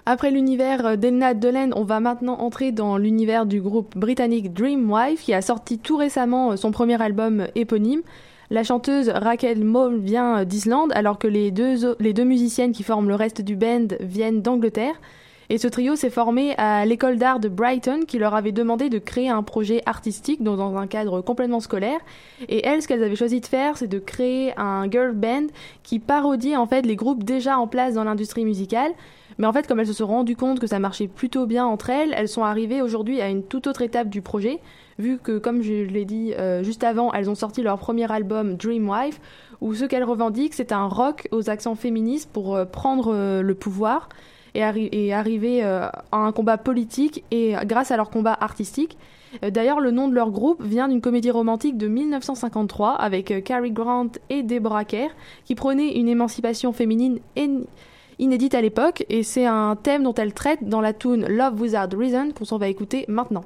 Après 0.08 0.30
l'univers 0.30 0.96
d'Elna 0.96 1.34
Dolan, 1.34 1.70
on 1.74 1.82
va 1.82 1.98
maintenant 1.98 2.38
entrer 2.38 2.70
dans 2.70 2.96
l'univers 2.96 3.44
du 3.44 3.60
groupe 3.60 3.98
britannique 3.98 4.52
Dreamwife 4.52 5.24
qui 5.24 5.34
a 5.34 5.42
sorti 5.42 5.80
tout 5.80 5.96
récemment 5.96 6.52
euh, 6.52 6.56
son 6.56 6.70
premier 6.70 7.02
album 7.02 7.48
éponyme. 7.56 8.02
La 8.50 8.62
chanteuse 8.62 9.08
Raquel 9.08 9.64
Moll 9.64 9.98
vient 9.98 10.44
d'Islande 10.44 10.92
alors 10.94 11.18
que 11.18 11.26
les 11.26 11.50
deux, 11.50 11.96
les 11.98 12.12
deux 12.12 12.22
musiciennes 12.22 12.70
qui 12.70 12.84
forment 12.84 13.08
le 13.08 13.16
reste 13.16 13.42
du 13.42 13.56
band 13.56 13.88
viennent 13.98 14.42
d'Angleterre. 14.42 14.94
Et 15.48 15.58
ce 15.58 15.66
trio 15.66 15.96
s'est 15.96 16.10
formé 16.10 16.54
à 16.56 16.86
l'école 16.86 17.18
d'art 17.18 17.40
de 17.40 17.48
Brighton 17.48 18.02
qui 18.06 18.20
leur 18.20 18.36
avait 18.36 18.52
demandé 18.52 18.88
de 18.88 18.98
créer 18.98 19.28
un 19.28 19.42
projet 19.42 19.82
artistique 19.86 20.40
dans 20.40 20.76
un 20.76 20.86
cadre 20.86 21.20
complètement 21.20 21.60
scolaire. 21.60 21.98
Et 22.48 22.64
elles, 22.64 22.82
ce 22.82 22.86
qu'elles 22.86 23.02
avaient 23.02 23.16
choisi 23.16 23.40
de 23.40 23.46
faire, 23.46 23.76
c'est 23.76 23.88
de 23.88 23.98
créer 23.98 24.52
un 24.56 24.88
girl 24.88 25.12
band 25.12 25.46
qui 25.82 25.98
parodie 25.98 26.56
en 26.56 26.66
fait 26.66 26.82
les 26.82 26.96
groupes 26.96 27.24
déjà 27.24 27.58
en 27.58 27.66
place 27.66 27.94
dans 27.94 28.04
l'industrie 28.04 28.44
musicale. 28.44 28.92
Mais 29.38 29.46
en 29.46 29.52
fait, 29.52 29.66
comme 29.66 29.80
elles 29.80 29.86
se 29.86 29.92
sont 29.92 30.06
rendues 30.06 30.36
compte 30.36 30.60
que 30.60 30.66
ça 30.66 30.78
marchait 30.78 31.08
plutôt 31.08 31.46
bien 31.46 31.66
entre 31.66 31.90
elles, 31.90 32.14
elles 32.16 32.28
sont 32.28 32.42
arrivées 32.42 32.80
aujourd'hui 32.80 33.20
à 33.20 33.28
une 33.28 33.42
toute 33.42 33.66
autre 33.66 33.82
étape 33.82 34.08
du 34.08 34.22
projet, 34.22 34.60
vu 34.98 35.18
que, 35.18 35.38
comme 35.38 35.62
je 35.62 35.84
l'ai 35.84 36.04
dit 36.04 36.32
euh, 36.34 36.62
juste 36.62 36.84
avant, 36.84 37.12
elles 37.12 37.28
ont 37.28 37.34
sorti 37.34 37.62
leur 37.62 37.78
premier 37.78 38.10
album 38.10 38.54
Dreamwife, 38.54 39.20
où 39.60 39.74
ce 39.74 39.84
qu'elles 39.84 40.04
revendiquent, 40.04 40.54
c'est 40.54 40.72
un 40.72 40.86
rock 40.86 41.28
aux 41.32 41.50
accents 41.50 41.74
féministes 41.74 42.30
pour 42.32 42.56
euh, 42.56 42.64
prendre 42.64 43.12
euh, 43.12 43.42
le 43.42 43.54
pouvoir 43.54 44.08
et, 44.54 44.62
arri 44.62 44.88
et 44.90 45.12
arriver 45.12 45.62
à 45.62 45.92
un 46.12 46.32
combat 46.32 46.56
politique 46.56 47.24
et 47.30 47.54
grâce 47.64 47.90
à 47.90 47.98
leur 47.98 48.08
combat 48.08 48.34
artistique. 48.40 48.96
D'ailleurs, 49.42 49.80
le 49.80 49.90
nom 49.90 50.08
de 50.08 50.14
leur 50.14 50.30
groupe 50.30 50.62
vient 50.62 50.88
d'une 50.88 51.02
comédie 51.02 51.30
romantique 51.30 51.76
de 51.76 51.88
1953 51.88 52.92
avec 52.92 53.44
Cary 53.44 53.70
Grant 53.70 54.08
et 54.30 54.42
Deborah 54.42 54.86
Kerr 54.86 55.10
qui 55.44 55.54
prônait 55.54 55.98
une 55.98 56.08
émancipation 56.08 56.72
féminine 56.72 57.18
inédite 58.18 58.54
à 58.54 58.60
l'époque 58.60 59.04
et 59.08 59.22
c'est 59.22 59.46
un 59.46 59.76
thème 59.76 60.02
dont 60.02 60.14
elle 60.14 60.32
traite 60.32 60.68
dans 60.68 60.80
la 60.80 60.92
tune 60.92 61.26
Love 61.26 61.60
Without 61.60 61.96
Reason 61.96 62.30
qu'on 62.32 62.44
s'en 62.44 62.58
va 62.58 62.68
écouter 62.68 63.04
maintenant. 63.08 63.44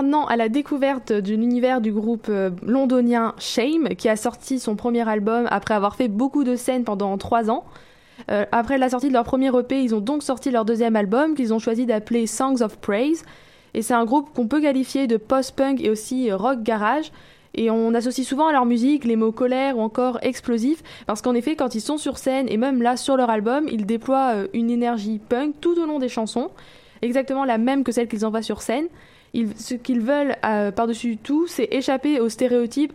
Maintenant 0.00 0.24
à 0.24 0.36
la 0.36 0.48
découverte 0.48 1.12
de 1.12 1.34
l'univers 1.34 1.82
du 1.82 1.92
groupe 1.92 2.28
euh, 2.30 2.48
londonien 2.62 3.34
Shame, 3.38 3.88
qui 3.98 4.08
a 4.08 4.16
sorti 4.16 4.58
son 4.58 4.74
premier 4.74 5.06
album 5.06 5.46
après 5.50 5.74
avoir 5.74 5.94
fait 5.94 6.08
beaucoup 6.08 6.42
de 6.42 6.56
scènes 6.56 6.84
pendant 6.84 7.18
trois 7.18 7.50
ans. 7.50 7.64
Euh, 8.30 8.46
après 8.50 8.78
la 8.78 8.88
sortie 8.88 9.08
de 9.08 9.12
leur 9.12 9.24
premier 9.24 9.48
EP, 9.48 9.82
ils 9.82 9.94
ont 9.94 10.00
donc 10.00 10.22
sorti 10.22 10.50
leur 10.50 10.64
deuxième 10.64 10.96
album, 10.96 11.34
qu'ils 11.34 11.52
ont 11.52 11.58
choisi 11.58 11.84
d'appeler 11.84 12.26
Songs 12.26 12.62
of 12.62 12.78
Praise. 12.78 13.24
Et 13.74 13.82
c'est 13.82 13.92
un 13.92 14.06
groupe 14.06 14.32
qu'on 14.34 14.48
peut 14.48 14.62
qualifier 14.62 15.06
de 15.06 15.18
post-punk 15.18 15.82
et 15.82 15.90
aussi 15.90 16.32
rock 16.32 16.62
garage. 16.62 17.12
Et 17.52 17.70
on 17.70 17.92
associe 17.92 18.26
souvent 18.26 18.46
à 18.46 18.52
leur 18.52 18.64
musique 18.64 19.04
les 19.04 19.16
mots 19.16 19.32
colère 19.32 19.76
ou 19.76 19.82
encore 19.82 20.18
explosif, 20.22 20.82
parce 21.06 21.20
qu'en 21.20 21.34
effet, 21.34 21.56
quand 21.56 21.74
ils 21.74 21.82
sont 21.82 21.98
sur 21.98 22.16
scène, 22.16 22.46
et 22.48 22.56
même 22.56 22.80
là 22.80 22.96
sur 22.96 23.18
leur 23.18 23.28
album, 23.28 23.66
ils 23.70 23.84
déploient 23.84 24.32
euh, 24.34 24.46
une 24.54 24.70
énergie 24.70 25.18
punk 25.18 25.56
tout 25.60 25.78
au 25.78 25.84
long 25.84 25.98
des 25.98 26.08
chansons, 26.08 26.50
exactement 27.02 27.44
la 27.44 27.58
même 27.58 27.84
que 27.84 27.92
celle 27.92 28.08
qu'ils 28.08 28.24
envoient 28.24 28.40
sur 28.40 28.62
scène. 28.62 28.86
Ce 29.32 29.74
qu'ils 29.74 30.00
veulent 30.00 30.34
euh, 30.44 30.72
par-dessus 30.72 31.16
tout, 31.16 31.46
c'est 31.46 31.68
échapper 31.70 32.18
aux 32.20 32.28
stéréotypes 32.28 32.92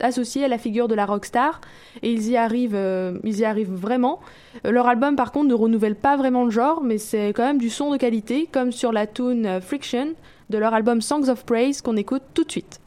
associés 0.00 0.44
à 0.44 0.48
la 0.48 0.56
figure 0.56 0.88
de 0.88 0.94
la 0.94 1.04
rockstar. 1.04 1.60
Et 2.02 2.12
ils 2.12 2.30
y 2.30 2.36
arrivent, 2.36 2.74
euh, 2.74 3.18
ils 3.22 3.40
y 3.40 3.44
arrivent 3.44 3.72
vraiment. 3.72 4.20
Euh, 4.66 4.70
leur 4.70 4.86
album, 4.88 5.14
par 5.14 5.30
contre, 5.30 5.48
ne 5.48 5.54
renouvelle 5.54 5.96
pas 5.96 6.16
vraiment 6.16 6.44
le 6.44 6.50
genre, 6.50 6.82
mais 6.82 6.96
c'est 6.96 7.28
quand 7.28 7.44
même 7.44 7.58
du 7.58 7.68
son 7.68 7.90
de 7.90 7.98
qualité, 7.98 8.48
comme 8.50 8.72
sur 8.72 8.92
la 8.92 9.06
tune 9.06 9.60
Friction 9.60 10.14
de 10.48 10.58
leur 10.58 10.72
album 10.72 11.02
Songs 11.02 11.28
of 11.28 11.44
Praise 11.44 11.82
qu'on 11.82 11.96
écoute 11.96 12.22
tout 12.32 12.44
de 12.44 12.50
suite. 12.50 12.80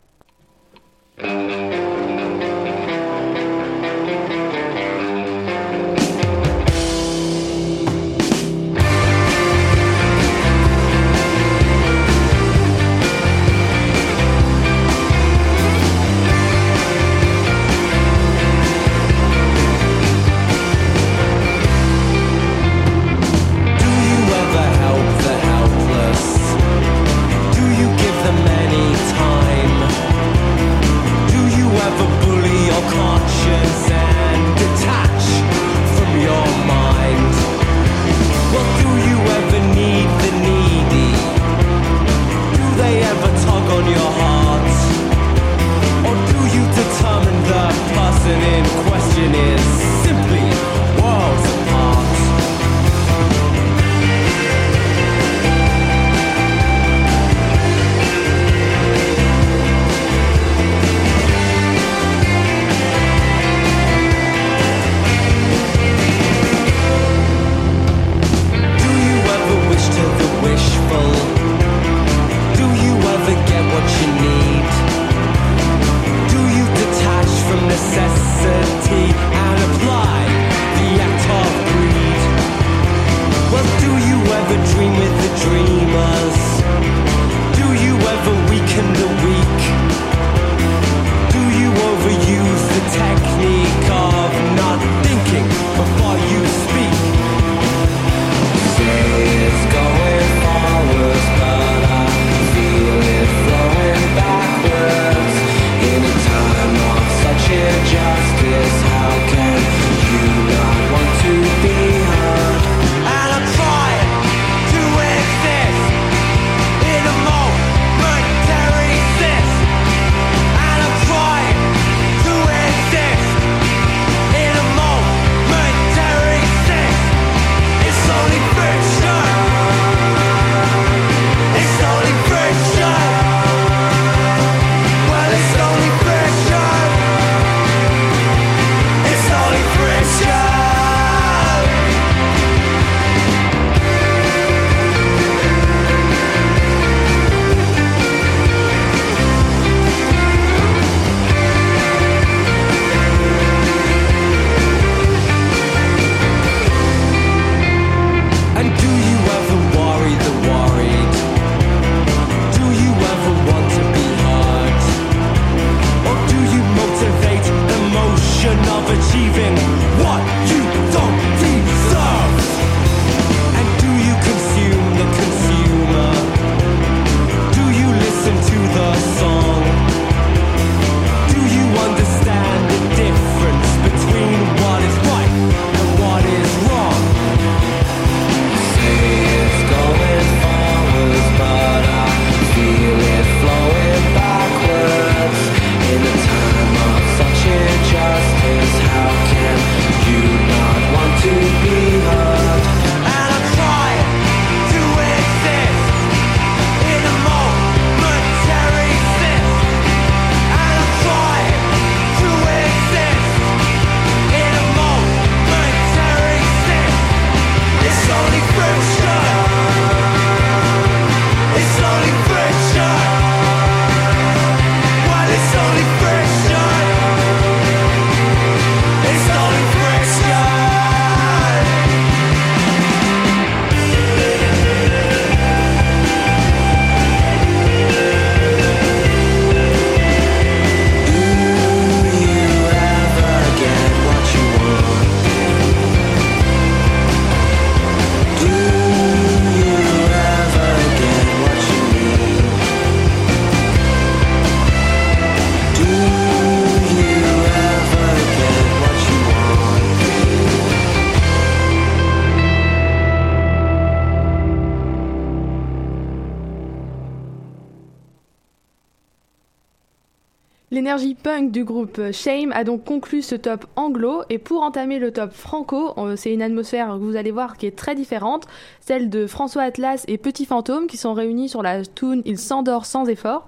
L'énergie 270.97 271.21
punk 271.21 271.51
du 271.51 271.63
groupe 271.63 272.01
Shame 272.11 272.51
a 272.53 272.63
donc 272.63 272.83
conclu 272.83 273.21
ce 273.21 273.35
top 273.35 273.67
anglo 273.75 274.23
et 274.31 274.39
pour 274.39 274.63
entamer 274.63 274.97
le 274.97 275.11
top 275.11 275.31
franco, 275.31 275.93
euh, 275.99 276.15
c'est 276.15 276.33
une 276.33 276.41
atmosphère 276.41 276.87
que 276.87 276.97
vous 276.97 277.15
allez 277.15 277.29
voir 277.29 277.55
qui 277.55 277.67
est 277.67 277.77
très 277.77 277.93
différente, 277.93 278.47
celle 278.79 279.11
de 279.11 279.27
François 279.27 279.61
Atlas 279.61 280.05
et 280.07 280.17
Petit 280.17 280.47
Fantôme 280.47 280.87
qui 280.87 280.97
sont 280.97 281.13
réunis 281.13 281.49
sur 281.49 281.61
la 281.61 281.85
tune 281.85 282.23
Il 282.25 282.39
s'endort 282.39 282.87
sans 282.87 283.05
effort. 283.09 283.47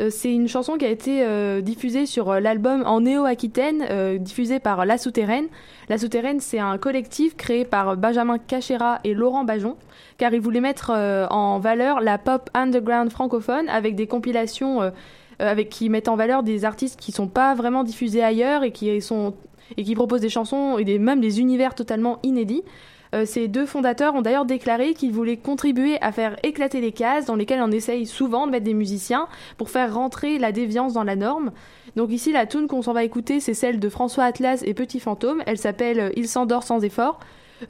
Euh, 0.00 0.10
c'est 0.10 0.34
une 0.34 0.48
chanson 0.48 0.76
qui 0.76 0.84
a 0.84 0.90
été 0.90 1.24
euh, 1.24 1.62
diffusée 1.62 2.04
sur 2.04 2.38
l'album 2.40 2.82
En 2.84 3.00
Néo-Aquitaine, 3.00 4.18
diffusé 4.18 4.58
par 4.58 4.84
La 4.84 4.98
Souterraine. 4.98 5.46
La 5.88 5.96
Souterraine, 5.96 6.40
c'est 6.40 6.58
un 6.58 6.76
collectif 6.76 7.38
créé 7.38 7.64
par 7.64 7.96
Benjamin 7.96 8.36
Cachera 8.36 8.98
et 9.02 9.14
Laurent 9.14 9.44
Bajon, 9.44 9.78
car 10.18 10.34
ils 10.34 10.42
voulaient 10.42 10.60
mettre 10.60 10.90
en 10.90 11.58
valeur 11.58 12.00
la 12.00 12.18
pop 12.18 12.50
underground 12.52 13.10
francophone 13.10 13.70
avec 13.70 13.94
des 13.94 14.06
compilations 14.06 14.92
avec 15.42 15.68
qui 15.68 15.88
mettent 15.88 16.08
en 16.08 16.16
valeur 16.16 16.42
des 16.42 16.64
artistes 16.64 16.98
qui 16.98 17.12
sont 17.12 17.28
pas 17.28 17.54
vraiment 17.54 17.84
diffusés 17.84 18.22
ailleurs 18.22 18.64
et 18.64 18.72
qui 18.72 19.00
sont 19.00 19.34
et 19.76 19.84
qui 19.84 19.94
proposent 19.94 20.20
des 20.20 20.28
chansons 20.28 20.78
et 20.78 20.84
des, 20.84 20.98
même 20.98 21.20
des 21.20 21.40
univers 21.40 21.74
totalement 21.74 22.18
inédits. 22.22 22.62
Euh, 23.14 23.26
ces 23.26 23.46
deux 23.46 23.66
fondateurs 23.66 24.14
ont 24.14 24.22
d'ailleurs 24.22 24.46
déclaré 24.46 24.94
qu'ils 24.94 25.12
voulaient 25.12 25.36
contribuer 25.36 26.00
à 26.00 26.12
faire 26.12 26.36
éclater 26.42 26.80
les 26.80 26.92
cases 26.92 27.26
dans 27.26 27.36
lesquelles 27.36 27.60
on 27.62 27.70
essaye 27.70 28.06
souvent 28.06 28.46
de 28.46 28.52
mettre 28.52 28.64
des 28.64 28.74
musiciens 28.74 29.28
pour 29.58 29.68
faire 29.68 29.92
rentrer 29.92 30.38
la 30.38 30.50
déviance 30.50 30.94
dans 30.94 31.04
la 31.04 31.16
norme. 31.16 31.52
Donc 31.94 32.10
ici, 32.10 32.32
la 32.32 32.46
tune 32.46 32.68
qu'on 32.68 32.80
s'en 32.80 32.94
va 32.94 33.04
écouter, 33.04 33.40
c'est 33.40 33.54
celle 33.54 33.80
de 33.80 33.88
François 33.90 34.24
Atlas 34.24 34.62
et 34.64 34.72
Petit 34.72 34.98
Fantôme. 34.98 35.42
Elle 35.46 35.58
s'appelle 35.58 36.00
euh, 36.00 36.10
Il 36.16 36.26
s'endort 36.26 36.62
sans 36.62 36.82
effort. 36.84 37.20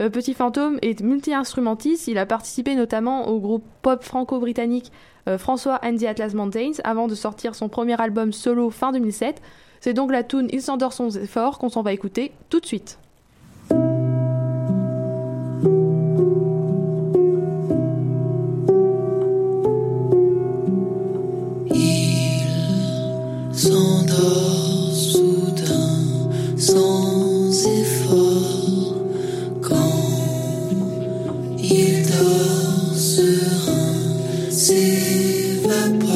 Euh, 0.01 0.11
Petit 0.11 0.35
Fantôme 0.35 0.79
est 0.81 1.01
multi-instrumentiste. 1.01 2.07
Il 2.07 2.18
a 2.18 2.27
participé 2.27 2.77
notamment 2.77 3.29
au 3.29 3.41
groupe 3.41 3.64
pop 3.83 4.03
franco-britannique 4.03 4.93
euh, 4.93 5.12
François 5.39 5.79
and 5.83 5.97
the 5.97 6.05
Atlas 6.05 6.35
Mountains 6.35 6.81
avant 6.85 7.07
de 7.07 7.14
sortir 7.14 7.55
son 7.55 7.68
premier 7.68 8.01
album 8.01 8.33
solo 8.33 8.70
fin 8.70 8.93
2007. 8.93 9.41
C'est 9.81 9.95
donc 9.95 10.12
la 10.12 10.23
tune 10.23 10.49
Il 10.53 10.62
s'endort 10.62 10.93
sans 10.93 11.16
effort 11.16 11.59
qu'on 11.59 11.68
s'en 11.68 11.83
va 11.83 11.93
écouter 11.93 12.33
tout 12.51 12.61
de 12.61 12.66
suite. 12.66 12.99
s'endort 23.53 24.93
soudain 24.93 25.93
il 31.59 32.03
dort 32.09 33.62
s'évapore 34.73 36.09
les 36.09 36.12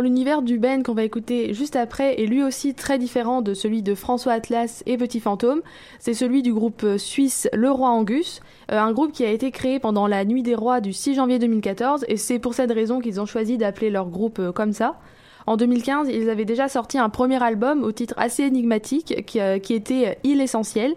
L'univers 0.00 0.42
du 0.42 0.58
band 0.58 0.82
qu'on 0.82 0.94
va 0.94 1.04
écouter 1.04 1.52
juste 1.52 1.76
après 1.76 2.20
est 2.20 2.26
lui 2.26 2.42
aussi 2.42 2.74
très 2.74 2.98
différent 2.98 3.42
de 3.42 3.54
celui 3.54 3.82
de 3.82 3.94
François 3.94 4.32
Atlas 4.32 4.82
et 4.86 4.96
Petit 4.96 5.20
Fantôme. 5.20 5.60
C'est 5.98 6.14
celui 6.14 6.42
du 6.42 6.52
groupe 6.52 6.84
suisse 6.96 7.48
Le 7.52 7.70
Roi 7.70 7.90
Angus, 7.90 8.40
euh, 8.72 8.78
un 8.78 8.92
groupe 8.92 9.12
qui 9.12 9.24
a 9.24 9.30
été 9.30 9.50
créé 9.50 9.78
pendant 9.78 10.06
la 10.06 10.24
Nuit 10.24 10.42
des 10.42 10.54
Rois 10.54 10.80
du 10.80 10.92
6 10.92 11.14
janvier 11.14 11.38
2014 11.38 12.04
et 12.08 12.16
c'est 12.16 12.38
pour 12.38 12.54
cette 12.54 12.72
raison 12.72 13.00
qu'ils 13.00 13.20
ont 13.20 13.26
choisi 13.26 13.58
d'appeler 13.58 13.90
leur 13.90 14.08
groupe 14.08 14.38
euh, 14.38 14.52
comme 14.52 14.72
ça. 14.72 14.98
En 15.46 15.56
2015, 15.56 16.08
ils 16.08 16.30
avaient 16.30 16.44
déjà 16.44 16.68
sorti 16.68 16.98
un 16.98 17.08
premier 17.08 17.42
album 17.42 17.82
au 17.82 17.92
titre 17.92 18.14
assez 18.16 18.44
énigmatique 18.44 19.24
qui, 19.26 19.40
euh, 19.40 19.58
qui 19.58 19.74
était 19.74 20.18
Il 20.24 20.40
Essentiel. 20.40 20.94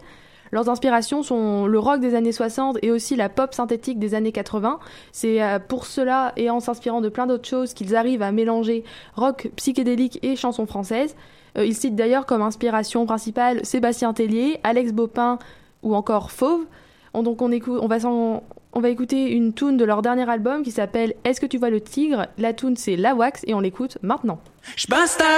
Leurs 0.54 0.70
inspirations 0.70 1.24
sont 1.24 1.66
le 1.66 1.80
rock 1.80 1.99
des 1.99 2.14
années 2.14 2.32
60 2.32 2.78
et 2.84 2.91
aussi 2.91 3.16
la 3.16 3.28
pop 3.28 3.56
synthétique 3.56 3.97
des 3.97 4.14
années 4.14 4.32
80. 4.32 4.78
C'est 5.12 5.41
euh, 5.41 5.58
pour 5.58 5.88
cela 5.88 6.32
et 6.38 6.51
en 6.51 6.60
s'inspirant 6.60 7.01
de 7.01 7.10
plein 7.10 7.26
d'autres 7.26 7.49
choses 7.49 7.74
qu'ils 7.74 7.95
arrivent 7.95 8.22
à 8.22 8.32
mélanger 8.32 8.84
rock 9.16 9.49
psychédélique 9.56 10.20
et 10.22 10.36
chansons 10.36 10.68
françaises. 10.68 11.16
Euh, 11.58 11.66
ils 11.66 11.74
citent 11.74 11.95
d'ailleurs 11.95 12.28
comme 12.28 12.43
inspiration 12.43 13.08
principale 13.08 13.66
Sébastien 13.66 14.14
Tellier, 14.14 14.60
Alex 14.64 14.91
Bopin 14.91 15.39
ou 15.82 15.95
encore 15.95 16.30
Fauve. 16.30 16.68
On, 17.16 17.24
donc 17.24 17.41
on, 17.41 17.51
écoute, 17.51 17.80
on, 17.82 18.80
va 18.80 18.89
écouter 18.89 19.32
une 19.32 19.56
tune 19.56 19.76
de 19.78 19.86
leur 19.86 20.04
dernier 20.04 20.30
album 20.30 20.62
qui 20.62 20.70
s'appelle 20.70 21.16
Est-ce 21.24 21.41
que 21.41 21.47
tu 21.47 21.58
vois 21.58 21.72
le 21.72 21.82
tigre? 21.82 22.28
La 22.38 22.54
tune 22.54 22.78
c'est 22.78 22.95
La 22.95 23.16
Wax 23.16 23.41
et 23.47 23.56
on 23.56 23.60
l'écoute 23.60 23.97
maintenant. 24.04 24.38
Je 24.76 24.86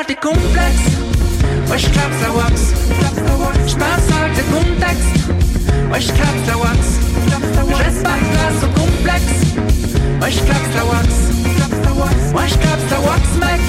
des 0.07 0.15
complexes 0.15 1.24
Ouais, 1.69 1.79
je 1.79 1.89
clap 1.89 2.11
ça 2.21 2.31
wax. 2.31 2.73
Je 3.67 3.75
passe 3.75 4.09
avec 4.21 4.37
le 4.37 4.43
contexte? 4.55 5.29
Ouais, 5.91 6.01
je 6.01 6.11
clap 6.11 6.35
ça 6.47 6.57
wax. 6.57 6.77
Je 7.67 7.83
laisse 7.83 8.01
pas 8.03 8.17
place 8.33 8.63
au 8.63 8.67
complexe. 8.79 9.39
Ouais, 10.21 10.31
je 10.31 10.39
clap 10.39 10.65
ça 10.75 10.85
wax. 10.85 11.07
Ouais, 12.33 12.47
je 12.47 12.57
clap 12.57 12.79
ça 12.89 12.99
wax, 12.99 13.23
mec. 13.39 13.61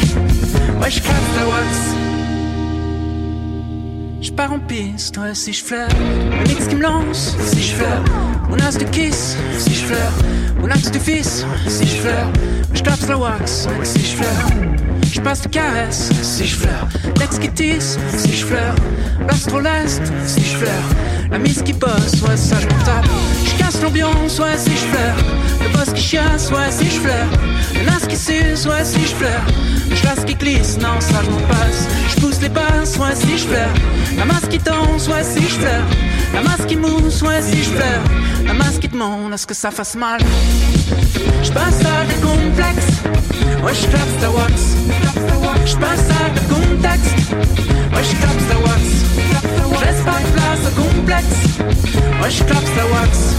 Ouais, 0.81 0.91
je 0.91 1.01
clap 1.01 1.25
ça 1.37 1.47
wax. 1.47 1.67
Je 4.21 4.33
pars 4.33 4.53
en 4.53 4.59
piste, 4.59 5.17
ouais, 5.19 5.35
si 5.35 5.53
je 5.53 5.65
flaire. 5.65 5.89
Le 5.99 6.49
mix 6.49 6.67
qui 6.67 6.75
me 6.75 6.83
lance, 6.83 7.37
si 7.47 7.63
je 7.63 7.75
flaire. 7.75 8.03
Mon 8.51 8.59
as 8.59 8.77
de 8.77 8.85
kiss, 8.85 9.37
si 9.59 9.75
je 9.75 9.85
flaire. 9.85 10.13
Mon 10.61 10.71
axe 10.71 10.91
de 10.91 10.99
fils, 10.99 11.47
si 11.69 11.87
je 11.87 11.97
flaire. 11.97 12.29
Je 12.75 12.83
tape 12.83 13.09
la 13.09 13.17
wax, 13.17 13.69
si 13.85 14.01
je 14.01 14.17
flaire. 14.17 14.76
Je 15.17 15.23
passe 15.23 15.43
caresse, 15.51 16.11
si 16.23 16.47
je 16.47 16.57
flaire. 16.57 16.87
L'ex 17.19 17.39
qui 17.39 17.49
tisse, 17.49 17.99
si 18.19 18.37
je 18.37 18.45
flaire. 18.45 18.75
L'astroleste, 19.27 20.13
si 20.27 20.45
je 20.45 20.59
flaire. 20.59 20.85
La 21.31 21.39
mise 21.39 21.63
qui 21.63 21.73
bosse, 21.73 22.21
ouais, 22.29 22.37
ça 22.37 22.57
je 22.61 22.67
m'en 22.67 22.85
tape. 22.85 23.07
Je 23.47 23.59
casse 23.59 23.83
l'ambiance, 23.83 24.39
ouais, 24.39 24.59
si 24.59 24.73
je 24.73 24.87
flaire. 24.93 25.17
Le 25.63 25.73
boss 25.73 25.95
qui 25.95 26.03
chasse, 26.03 26.51
ouais, 26.51 26.71
si 26.71 26.85
je 26.85 27.01
flaire. 27.01 27.29
Le 27.75 27.87
nas 27.87 28.07
qui 28.07 28.15
suce, 28.15 28.67
ouais, 28.67 28.85
si 28.85 29.01
je 29.01 29.15
flaire. 29.15 29.43
Le 29.89 29.97
chasse 29.97 30.23
qui 30.27 30.35
glisse, 30.35 30.77
non, 30.77 31.01
ça 31.01 31.23
je 31.25 31.31
m'en 31.31 31.41
passe. 31.49 31.89
Je 32.11 32.21
pousse 32.21 32.41
les 32.43 32.51
basses, 32.51 32.99
ouais, 32.99 33.15
si 33.15 33.39
je 33.39 33.47
flaire. 33.47 33.73
La 34.19 34.27
masse 34.27 34.47
qui 34.51 34.59
danse, 34.59 35.09
ouais, 35.09 35.25
si 35.25 35.43
je 35.43 35.59
flaire. 35.59 35.85
La 36.35 36.43
masse 36.43 36.67
qui 36.69 36.77
mousse, 36.77 37.23
ouais, 37.23 37.41
si 37.41 37.57
je 37.65 37.71
flaire. 37.71 38.03
La 38.45 38.53
masse 38.53 38.79
qui 38.79 38.89
demande 38.89 39.33
à 39.33 39.39
ce 39.39 39.47
que 39.47 39.55
ça 39.55 39.71
fasse 39.71 39.95
mal. 39.95 40.21
Je 41.43 41.51
passe 41.53 41.81
à 41.81 42.05
des 42.07 42.21
complexes. 42.21 43.03
Ouais, 43.65 43.75
je 43.75 43.87
clap 43.87 44.21
ta 44.21 44.31
wax. 44.31 44.77
Je 45.65 45.77
passe 45.77 46.11
à 46.11 46.31
des 46.31 46.47
contexte. 46.55 47.15
Ouais, 47.95 48.03
je 48.03 48.17
clap 48.17 48.39
ta 48.49 48.57
wax. 48.59 48.83
Je 49.73 49.85
laisse 49.85 50.03
pas 50.05 50.21
de 50.21 50.31
place 50.37 50.63
au 50.67 50.73
complexe. 50.81 51.39
Ouais, 52.23 52.31
je 52.31 52.45
clap 52.45 52.65
ta 52.77 52.85
wax. 52.87 53.37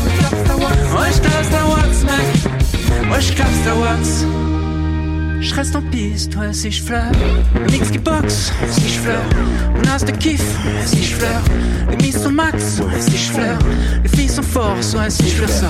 Je 5.40 5.54
reste 5.54 5.76
en 5.76 5.82
piste, 5.82 6.36
ouais, 6.36 6.52
si 6.52 6.72
je 6.72 6.82
flaire. 6.82 7.12
Le 7.56 7.72
mix 7.72 7.90
qui 7.90 8.00
boxe, 8.00 8.52
si 8.72 8.90
je 8.90 9.00
flaire. 9.00 9.30
Mon 9.76 9.92
as 9.92 10.04
de 10.04 10.12
kiff, 10.12 10.44
si 10.86 11.04
je 11.04 11.16
flaire. 11.16 11.42
Les 11.90 11.98
mises 11.98 12.22
sont 12.22 12.32
max, 12.32 12.82
si 13.00 13.18
je 13.18 13.32
flaire. 13.32 13.60
Les 14.04 14.10
filles 14.10 14.30
sont 14.30 14.42
force, 14.42 14.94
ouais, 14.94 15.10
si 15.10 15.30
je 15.30 15.36
flaire 15.36 15.50
ça. 15.50 15.70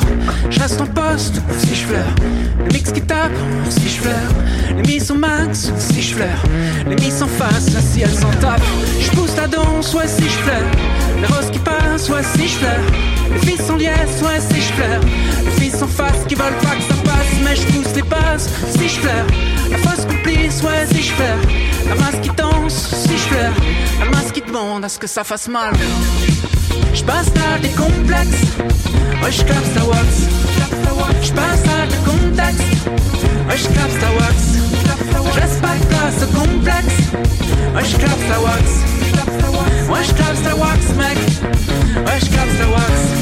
Je 0.49 0.59
reste 0.59 0.81
en 0.81 0.87
poste, 0.87 1.41
si 1.59 1.75
je 1.75 1.85
flaire. 1.85 2.15
Le 2.65 2.73
mix 2.73 2.91
qui 2.91 3.01
tape, 3.01 3.31
si 3.69 3.89
je 3.89 4.01
flaire. 4.01 4.29
Les 4.75 4.93
mises 4.93 5.07
sont 5.07 5.17
max, 5.17 5.71
si 5.77 6.01
je 6.01 6.15
flaire. 6.15 6.43
Les 6.87 6.95
mises 6.95 7.17
sont 7.19 7.27
face, 7.27 7.67
ouais, 7.67 7.81
si 7.81 8.01
elles 8.01 8.15
s'en 8.15 8.31
tapent. 8.41 8.61
Je 8.99 9.09
pousse 9.11 9.35
la 9.35 9.47
danse, 9.47 9.93
ouais, 9.93 10.07
si 10.07 10.23
je 10.23 10.29
flaire. 10.29 10.71
Les 11.19 11.27
roses 11.27 11.51
qui 11.51 11.59
passent, 11.59 12.09
ouais, 12.09 12.23
si 12.35 12.47
je 12.47 12.55
flaire. 12.57 12.81
Les 13.33 13.39
filles 13.39 13.65
sont 13.65 13.75
liesses, 13.75 14.21
ouais, 14.23 14.39
si 14.49 14.61
je 14.61 14.73
flaire. 14.73 15.01
Les 15.45 15.51
filles 15.61 15.77
sont 15.77 15.87
face 15.87 16.25
qui 16.27 16.35
veulent 16.35 16.57
pas 16.63 16.75
que 16.75 16.83
ça 16.83 17.01
passe, 17.03 17.33
mais 17.43 17.55
je 17.55 17.65
pousse 17.73 17.95
les 17.95 18.03
passes, 18.03 18.49
si 18.71 18.87
je 18.87 18.99
flaire. 18.99 19.25
La 19.71 19.77
fausse 19.77 20.05
complice, 20.05 20.61
ouais, 20.63 20.85
si 20.91 21.03
je 21.03 21.11
flaire. 21.13 21.37
La 21.87 21.95
masse 21.95 22.19
qui 22.21 22.29
danse, 22.29 22.95
si 23.03 23.17
je 23.17 23.23
flaire. 23.29 23.53
La 23.99 24.05
masse 24.05 24.31
qui 24.31 24.41
demande 24.41 24.85
à 24.85 24.89
ce 24.89 24.99
que 24.99 25.07
ça 25.07 25.23
fasse 25.23 25.47
mal. 25.47 25.73
Je 26.93 27.03
passe 27.03 27.27
à 27.53 27.59
des 27.59 27.69
complexes. 27.69 28.43
Ouais, 29.23 29.31
je 29.31 29.43
clap 29.43 29.73
ta 29.75 29.83
wax. 29.83 30.07
Je 31.21 31.31
passe 31.31 31.63
à 31.77 31.87
des 31.87 32.01
contextes. 32.05 32.87
Ouais, 33.47 33.57
je 33.57 33.67
clap 33.69 33.91
ta 33.99 34.11
wax. 34.19 34.35
Je 35.33 35.39
laisse 35.39 35.57
pas 35.61 35.75
de 35.79 35.85
place 35.85 36.23
au 36.23 36.27
complexe. 36.37 36.97
Ouais, 37.75 37.83
je 37.83 37.97
clap 37.97 38.19
ta 38.29 38.39
wax. 38.39 38.63
Ouais, 39.89 40.03
je 40.03 40.13
clap 40.13 40.43
ta 40.43 40.55
wax, 40.55 40.81
mec. 40.97 41.17
Ouais, 42.05 42.19
je 42.19 42.25
clap 42.25 42.47
ta 42.59 42.67
wax. 42.69 43.16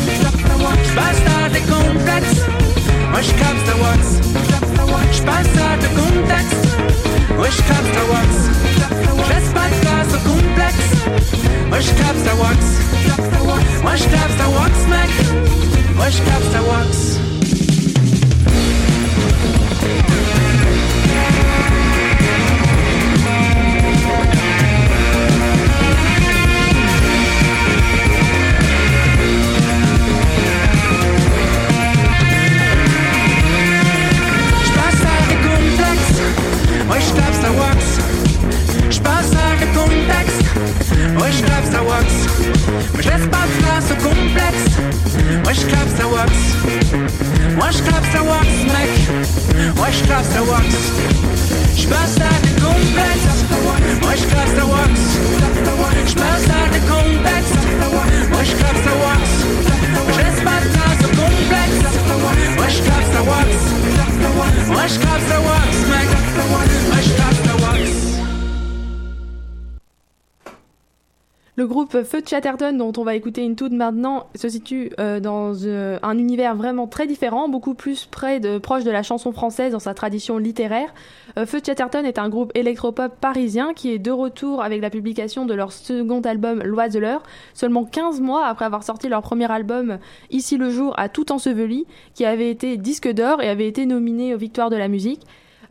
Feu 72.03 72.21
Chatterton, 72.25 72.77
dont 72.77 72.91
on 72.97 73.03
va 73.03 73.15
écouter 73.15 73.43
une 73.43 73.55
toute 73.55 73.71
maintenant, 73.71 74.27
se 74.35 74.49
situe 74.49 74.91
euh, 74.99 75.19
dans 75.19 75.53
euh, 75.63 75.97
un 76.03 76.17
univers 76.17 76.55
vraiment 76.55 76.87
très 76.87 77.07
différent, 77.07 77.47
beaucoup 77.47 77.73
plus 77.73 78.05
près 78.05 78.39
proche 78.59 78.83
de 78.83 78.91
la 78.91 79.03
chanson 79.03 79.31
française 79.31 79.71
dans 79.71 79.79
sa 79.79 79.93
tradition 79.93 80.37
littéraire. 80.37 80.93
Euh, 81.37 81.45
Feu 81.45 81.59
Chatterton 81.65 82.03
est 82.03 82.19
un 82.19 82.29
groupe 82.29 82.51
électropop 82.55 83.13
parisien 83.19 83.73
qui 83.73 83.91
est 83.91 83.99
de 83.99 84.11
retour 84.11 84.61
avec 84.61 84.81
la 84.81 84.89
publication 84.89 85.45
de 85.45 85.53
leur 85.53 85.71
second 85.71 86.21
album 86.21 86.61
L'Oiseleur, 86.63 87.23
seulement 87.53 87.85
15 87.85 88.19
mois 88.19 88.45
après 88.45 88.65
avoir 88.65 88.83
sorti 88.83 89.07
leur 89.07 89.21
premier 89.21 89.51
album 89.51 89.99
Ici 90.31 90.57
le 90.57 90.69
jour 90.69 90.93
à 90.97 91.09
tout 91.09 91.31
enseveli, 91.31 91.85
qui 92.13 92.25
avait 92.25 92.49
été 92.49 92.77
disque 92.77 93.11
d'or 93.11 93.41
et 93.41 93.49
avait 93.49 93.67
été 93.67 93.85
nominé 93.85 94.33
aux 94.33 94.37
Victoires 94.37 94.69
de 94.69 94.75
la 94.75 94.87
musique. 94.87 95.21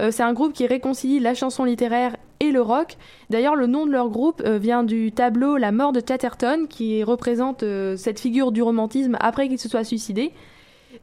Euh, 0.01 0.11
c'est 0.11 0.23
un 0.23 0.33
groupe 0.33 0.53
qui 0.53 0.67
réconcilie 0.67 1.21
la 1.21 1.35
chanson 1.35 1.65
littéraire 1.65 2.17
et 2.41 2.51
le 2.51 2.61
rock. 2.61 2.97
D'ailleurs, 3.31 3.57
le 3.57 3.67
nom 3.67 3.87
de 3.87 3.93
leur 3.93 4.09
groupe 4.09 4.43
euh, 4.45 4.59
vient 4.59 4.83
du 4.83 5.13
tableau 5.13 5.57
La 5.57 5.73
mort 5.73 5.93
de 5.93 6.01
Chatterton, 6.07 6.67
qui 6.69 7.03
représente 7.03 7.63
euh, 7.63 7.97
cette 7.97 8.21
figure 8.21 8.53
du 8.53 8.63
romantisme 8.63 9.17
après 9.21 9.49
qu'il 9.49 9.59
se 9.59 9.69
soit 9.69 9.85
suicidé. 9.85 10.33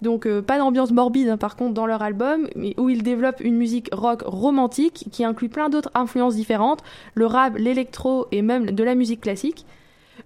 Donc 0.02 0.28
pas 0.42 0.58
d'ambiance 0.58 0.92
morbide 0.92 1.28
hein, 1.28 1.38
par 1.38 1.58
contre 1.58 1.74
dans 1.74 1.86
leur 1.86 2.02
album, 2.02 2.48
où 2.78 2.90
ils 2.90 3.04
développent 3.04 3.42
une 3.42 3.58
musique 3.58 3.90
rock 3.92 4.24
romantique 4.26 5.06
qui 5.12 5.26
inclut 5.26 5.50
plein 5.50 5.70
d'autres 5.70 5.92
influences 5.94 6.36
différentes, 6.36 6.80
le 7.14 7.26
rap, 7.26 7.56
l'électro 7.58 8.26
et 8.32 8.42
même 8.42 8.72
de 8.72 8.84
la 8.84 8.96
musique 8.96 9.22
classique. 9.22 9.66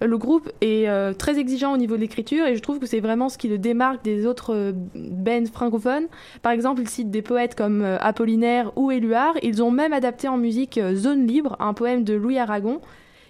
Le 0.02 0.18
groupe 0.18 0.52
est 0.62 0.90
euh, 0.90 1.14
très 1.14 1.40
exigeant 1.40 1.74
au 1.74 1.78
niveau 1.78 1.96
de 1.96 2.02
l'écriture 2.02 2.46
et 2.46 2.56
je 2.56 2.62
trouve 2.62 2.80
que 2.80 2.86
c'est 2.86 3.00
vraiment 3.00 3.30
ce 3.30 3.38
qui 3.38 3.48
le 3.48 3.58
démarque 3.58 4.04
des 4.04 4.26
autres 4.26 4.54
euh, 4.54 4.72
bands 4.96 5.46
francophones. 5.52 6.08
Par 6.42 6.52
exemple, 6.52 6.82
ils 6.82 6.90
citent 6.90 7.12
des 7.12 7.22
poètes 7.22 7.56
comme 7.56 7.82
euh, 7.82 7.98
Apollinaire 8.00 8.72
ou 8.76 8.92
Éluard. 8.92 9.36
Ils 9.42 9.64
ont 9.64 9.72
même 9.72 9.94
adapté 9.94 10.28
en 10.28 10.38
musique 10.38 10.78
euh, 10.78 10.96
Zone 10.96 11.26
libre, 11.26 11.56
un 11.60 11.74
poème 11.74 12.04
de 12.04 12.14
Louis 12.14 12.40
Aragon 12.40 12.82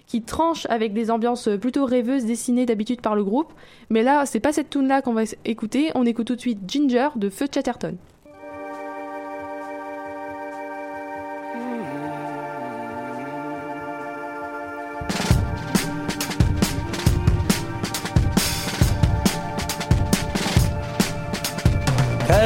qui 0.06 0.22
tranche 0.22 0.66
avec 0.70 0.92
des 0.92 1.10
ambiances 1.10 1.48
plutôt 1.60 1.84
rêveuses 1.84 2.24
dessinées 2.24 2.64
d'habitude 2.64 3.00
par 3.00 3.16
le 3.16 3.24
groupe. 3.24 3.52
Mais 3.90 4.04
là, 4.04 4.24
c'est 4.24 4.38
pas 4.38 4.52
cette 4.52 4.70
tune 4.70 4.86
là 4.86 5.02
qu'on 5.02 5.14
va 5.14 5.22
écouter. 5.44 5.90
On 5.96 6.06
écoute 6.06 6.28
tout 6.28 6.36
de 6.36 6.40
suite 6.40 6.60
Ginger 6.68 7.08
de 7.16 7.28
Feu 7.28 7.46
Chatterton. 7.52 7.96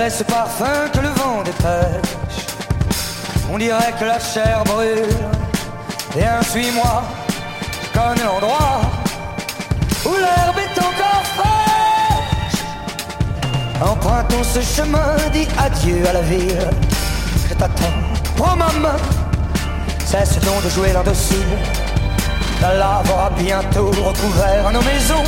Quel 0.00 0.06
est 0.06 0.16
ce 0.16 0.24
parfum 0.24 0.88
que 0.94 1.00
le 1.00 1.08
vent 1.08 1.42
dépêche 1.44 2.46
On 3.52 3.58
dirait 3.58 3.92
que 4.00 4.06
la 4.06 4.18
chair 4.18 4.64
brûle. 4.64 5.04
Viens, 6.16 6.40
suis-moi, 6.40 7.02
je 7.82 7.98
connais 7.98 8.24
l'endroit 8.24 8.80
où 10.06 10.12
l'herbe 10.14 10.56
est 10.56 10.78
encore 10.78 11.22
fraîche. 11.36 12.62
Empruntons 13.82 14.42
ce 14.42 14.62
chemin, 14.62 15.16
dis 15.34 15.46
adieu 15.58 16.02
à 16.08 16.14
la 16.14 16.22
ville. 16.22 16.70
Je 17.50 17.54
t'attends, 17.54 17.92
prends 18.38 18.56
ma 18.56 18.72
main, 18.80 18.96
cesse 20.06 20.40
donc 20.40 20.64
de 20.64 20.70
jouer 20.70 20.94
l'indocile. 20.94 21.58
La 22.62 22.72
lave 22.72 23.10
aura 23.12 23.28
bientôt 23.38 23.90
recouvert 23.90 24.72
nos 24.72 24.80
maisons. 24.80 25.24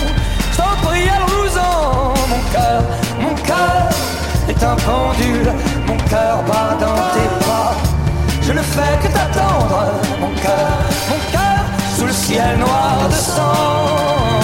Je 0.51 0.57
t'en 0.57 0.89
prie, 0.89 1.11
allons-en, 1.11 2.15
mon 2.31 2.43
cœur, 2.51 2.83
mon 3.21 3.35
cœur 3.35 3.91
est 4.49 4.63
un 4.63 4.77
pendule, 4.77 5.53
mon 5.87 5.97
cœur 6.09 6.43
bat 6.49 6.77
dans 6.81 7.03
tes 7.15 7.45
bras. 7.45 7.75
Je 8.43 8.53
ne 8.53 8.63
fais 8.63 8.97
que 9.03 9.09
t'attendre, 9.13 9.93
mon 10.21 10.33
cœur, 10.41 10.73
mon 11.11 11.21
cœur, 11.31 11.65
sous 11.97 12.07
le 12.07 12.13
ciel 12.13 12.59
noir 12.59 13.09
de 13.09 13.15
cendre. 13.15 14.43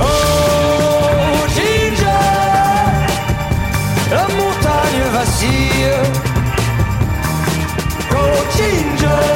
Oh, 0.00 1.46
Ginger, 1.54 2.06
la 4.10 4.26
montagne 4.40 5.02
vacille. 5.12 5.92
Oh, 8.12 8.38
Ginger, 8.56 9.26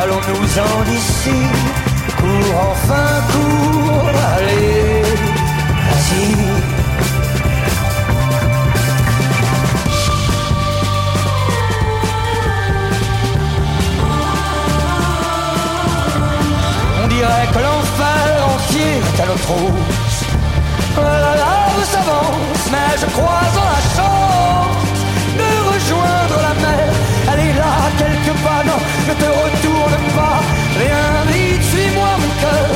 allons-nous-en 0.00 0.84
d'ici. 0.90 1.38
Cours, 2.18 2.58
enfin, 2.70 3.10
cours, 3.30 4.10
allez, 4.36 5.02
vas-y. 5.88 6.45
À 19.22 19.26
notre 19.26 19.50
hausse. 19.50 20.20
La 20.96 21.34
lave 21.42 21.84
s'avance, 21.90 22.64
mais 22.70 22.90
je 23.00 23.06
crois 23.16 23.44
en 23.60 23.66
la 23.74 23.82
chance 23.94 24.90
de 25.40 25.48
rejoindre 25.72 26.38
la 26.46 26.54
mer. 26.64 26.88
Elle 27.32 27.40
est 27.48 27.54
là, 27.54 27.72
quelque 27.96 28.32
part, 28.44 28.64
non, 28.64 28.80
ne 29.08 29.14
te 29.14 29.28
retourne 29.42 29.98
pas. 30.14 30.40
Viens 30.80 31.18
vite, 31.32 31.64
suis-moi 31.70 32.10
mon 32.22 32.32
cœur. 32.42 32.72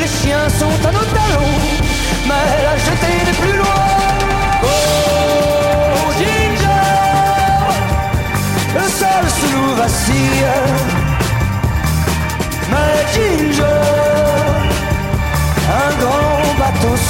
Les 0.00 0.08
chiens 0.08 0.48
sont 0.60 0.76
à 0.88 0.92
nos 0.92 1.06
talons, 1.16 1.58
mais 2.26 2.48
la 2.66 2.76
jetée 2.76 3.18
n'est 3.26 3.38
plus 3.44 3.56
loin. 3.58 3.84
Oh, 4.64 6.10
Ginger, 6.18 6.88
le 8.74 8.86
sol 9.00 9.24
sous 9.38 9.56
nous 9.56 9.74
vacille. 9.74 10.46
Mais 12.70 12.94
Ginger, 13.14 14.01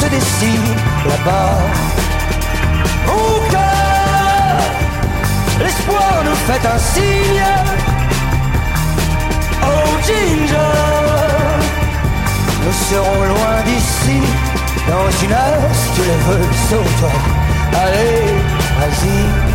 se 0.02 0.08
dessine 0.08 0.68
là-bas. 1.06 1.58
Au 3.06 3.40
cœur, 3.50 4.58
l'espoir 5.60 6.12
nous 6.24 6.38
fait 6.46 6.64
un 6.74 6.78
signe. 6.78 7.46
Oh 9.62 9.88
Ginger, 10.06 10.78
nous 12.62 12.76
serons 12.90 13.22
loin 13.32 13.56
d'ici. 13.64 14.18
Dans 14.88 15.10
une 15.24 15.32
heure, 15.32 15.68
si 15.80 15.88
tu 15.94 16.02
le 16.10 16.16
veux, 16.26 16.46
sauve-toi. 16.68 17.12
Allez, 17.82 18.26
vas-y. 18.78 19.51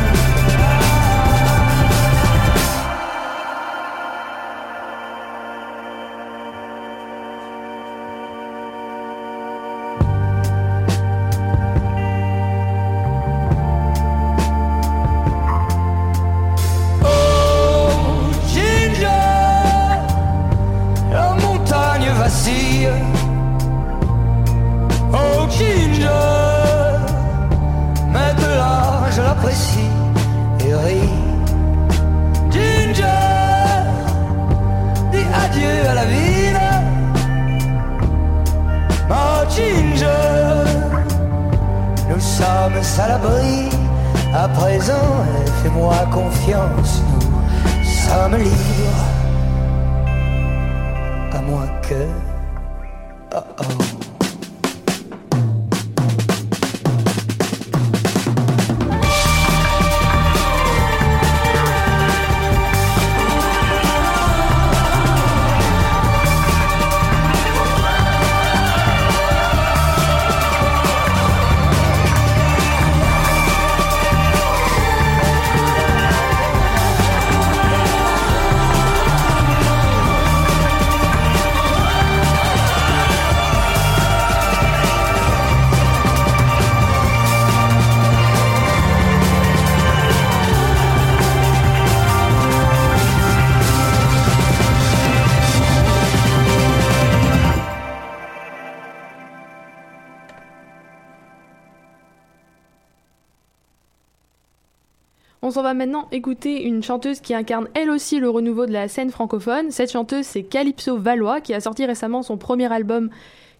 S'en 105.57 105.63
va 105.63 105.73
maintenant 105.73 106.07
écouter 106.11 106.61
une 106.61 106.83
chanteuse 106.83 107.19
qui 107.19 107.33
incarne 107.33 107.67
elle 107.73 107.89
aussi 107.89 108.19
le 108.19 108.29
renouveau 108.29 108.67
de 108.67 108.71
la 108.71 108.87
scène 108.87 109.09
francophone. 109.09 109.71
Cette 109.71 109.91
chanteuse, 109.91 110.23
c'est 110.23 110.43
Calypso 110.43 110.99
Valois, 110.99 111.41
qui 111.41 111.51
a 111.55 111.59
sorti 111.59 111.83
récemment 111.83 112.21
son 112.21 112.37
premier 112.37 112.71
album 112.71 113.09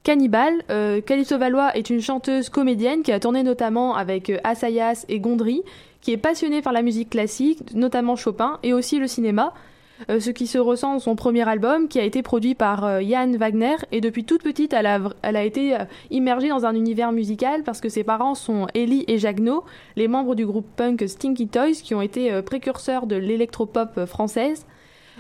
Cannibal. 0.04 0.54
Euh, 0.70 1.02
Calypso 1.02 1.40
Valois 1.40 1.76
est 1.76 1.90
une 1.90 2.00
chanteuse 2.00 2.50
comédienne 2.50 3.02
qui 3.02 3.12
a 3.12 3.20
tourné 3.20 3.42
notamment 3.42 3.96
avec 3.96 4.30
euh, 4.30 4.38
Assayas 4.44 5.06
et 5.10 5.20
Gondry, 5.20 5.64
qui 6.02 6.12
est 6.12 6.18
passionnée 6.18 6.62
par 6.62 6.72
la 6.72 6.84
musique 6.84 7.10
classique, 7.10 7.74
notamment 7.74 8.16
Chopin, 8.16 8.60
et 8.62 8.74
aussi 8.74 9.00
le 9.00 9.08
cinéma. 9.08 9.56
Euh, 10.10 10.20
ce 10.20 10.30
qui 10.30 10.48
se 10.48 10.58
ressent 10.58 10.94
dans 10.94 11.00
son 11.00 11.16
premier 11.16 11.48
album, 11.48 11.88
qui 11.88 12.00
a 12.00 12.04
été 12.04 12.22
produit 12.22 12.56
par 12.56 12.86
euh, 12.86 13.02
Jan 13.02 13.32
Wagner. 13.38 13.76
Et 13.92 14.02
depuis 14.02 14.24
toute 14.24 14.44
petite, 14.44 14.74
elle 14.74 14.86
a, 14.86 15.44
été 15.44 15.76
euh, 15.76 15.86
immergée 16.12 16.50
dans 16.50 16.66
un 16.66 16.76
univers 16.76 17.12
musical 17.12 17.64
parce 17.64 17.82
que 17.82 17.90
ses 17.90 18.04
parents 18.04 18.36
sont 18.36 18.68
Ellie 18.74 19.06
et 19.08 19.18
Jagno, 19.18 19.64
les 19.96 20.08
membres 20.08 20.36
du 20.36 20.46
groupe 20.46 20.68
punk 20.76 21.04
Stinky 21.08 21.48
Toys, 21.48 21.82
qui 21.84 21.96
ont 21.96 22.02
été 22.02 22.32
euh, 22.32 22.42
précurseurs 22.42 23.08
de 23.08 23.16
l'électropop 23.16 23.98
euh, 23.98 24.06
française. 24.06 24.66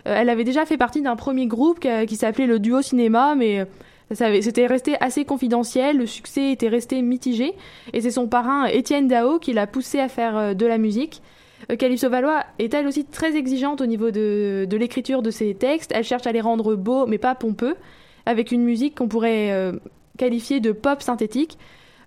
Euh, 0.05 0.15
elle 0.15 0.29
avait 0.29 0.43
déjà 0.43 0.65
fait 0.65 0.77
partie 0.77 1.01
d'un 1.01 1.15
premier 1.15 1.47
groupe 1.47 1.79
qui, 1.79 1.89
qui 2.05 2.15
s'appelait 2.15 2.47
le 2.47 2.59
Duo 2.59 2.81
Cinéma, 2.81 3.35
mais 3.35 3.65
euh, 4.21 4.41
c'était 4.41 4.67
resté 4.67 4.95
assez 5.01 5.25
confidentiel, 5.25 5.97
le 5.97 6.05
succès 6.05 6.51
était 6.51 6.69
resté 6.69 7.01
mitigé, 7.01 7.53
et 7.93 8.01
c'est 8.01 8.11
son 8.11 8.27
parrain 8.27 8.65
Étienne 8.65 9.07
Dao 9.07 9.39
qui 9.39 9.53
l'a 9.53 9.67
poussé 9.67 9.99
à 9.99 10.07
faire 10.07 10.37
euh, 10.37 10.53
de 10.53 10.65
la 10.65 10.77
musique. 10.77 11.21
Calypso 11.79 12.09
Valois 12.09 12.43
est 12.59 12.73
elle 12.73 12.87
aussi 12.87 13.05
très 13.05 13.35
exigeante 13.35 13.81
au 13.81 13.85
niveau 13.85 14.11
de, 14.11 14.67
l'écriture 14.71 15.21
de 15.21 15.31
ses 15.31 15.53
textes? 15.55 15.91
Elle 15.93 16.03
cherche 16.03 16.27
à 16.27 16.31
les 16.31 16.41
rendre 16.41 16.75
beaux 16.75 17.05
mais 17.07 17.17
pas 17.17 17.35
pompeux, 17.35 17.75
avec 18.25 18.51
une 18.51 18.63
musique 18.63 18.95
qu'on 18.95 19.07
pourrait 19.07 19.51
euh, 19.51 19.73
qualifier 20.17 20.59
de 20.59 20.71
pop 20.71 21.01
synthétique. 21.01 21.57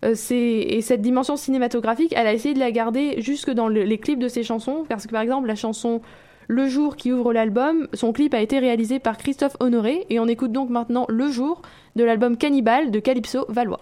Euh, 0.05 0.15
et 0.31 0.81
cette 0.81 1.03
dimension 1.03 1.37
cinématographique, 1.37 2.15
elle 2.17 2.27
a 2.27 2.33
essayé 2.33 2.55
de 2.55 2.59
la 2.59 2.71
garder 2.71 3.21
jusque 3.21 3.51
dans 3.51 3.69
le- 3.69 3.83
les 3.83 3.99
clips 3.99 4.19
de 4.19 4.29
ses 4.29 4.43
chansons, 4.43 4.87
parce 4.89 5.07
que 5.07 5.13
par 5.13 5.21
exemple 5.21 5.47
la 5.47 5.57
chanson 5.57 6.01
Le 6.49 6.67
jour 6.67 6.97
qui 6.97 7.13
ouvre 7.13 7.33
l'album, 7.33 7.87
son 7.93 8.13
clip 8.13 8.35
a 8.35 8.41
été 8.41 8.59
réalisé 8.59 8.99
par 8.99 9.19
Christophe 9.19 9.57
Honoré, 9.61 10.07
et 10.11 10.19
on 10.19 10.27
écoute 10.27 10.53
donc 10.53 10.71
maintenant 10.71 11.05
Le 11.09 11.29
jour 11.31 11.63
de 11.97 12.05
l'album 12.05 12.37
Cannibal 12.37 12.91
de 12.91 12.99
Calypso 12.99 13.45
Valois. 13.49 13.81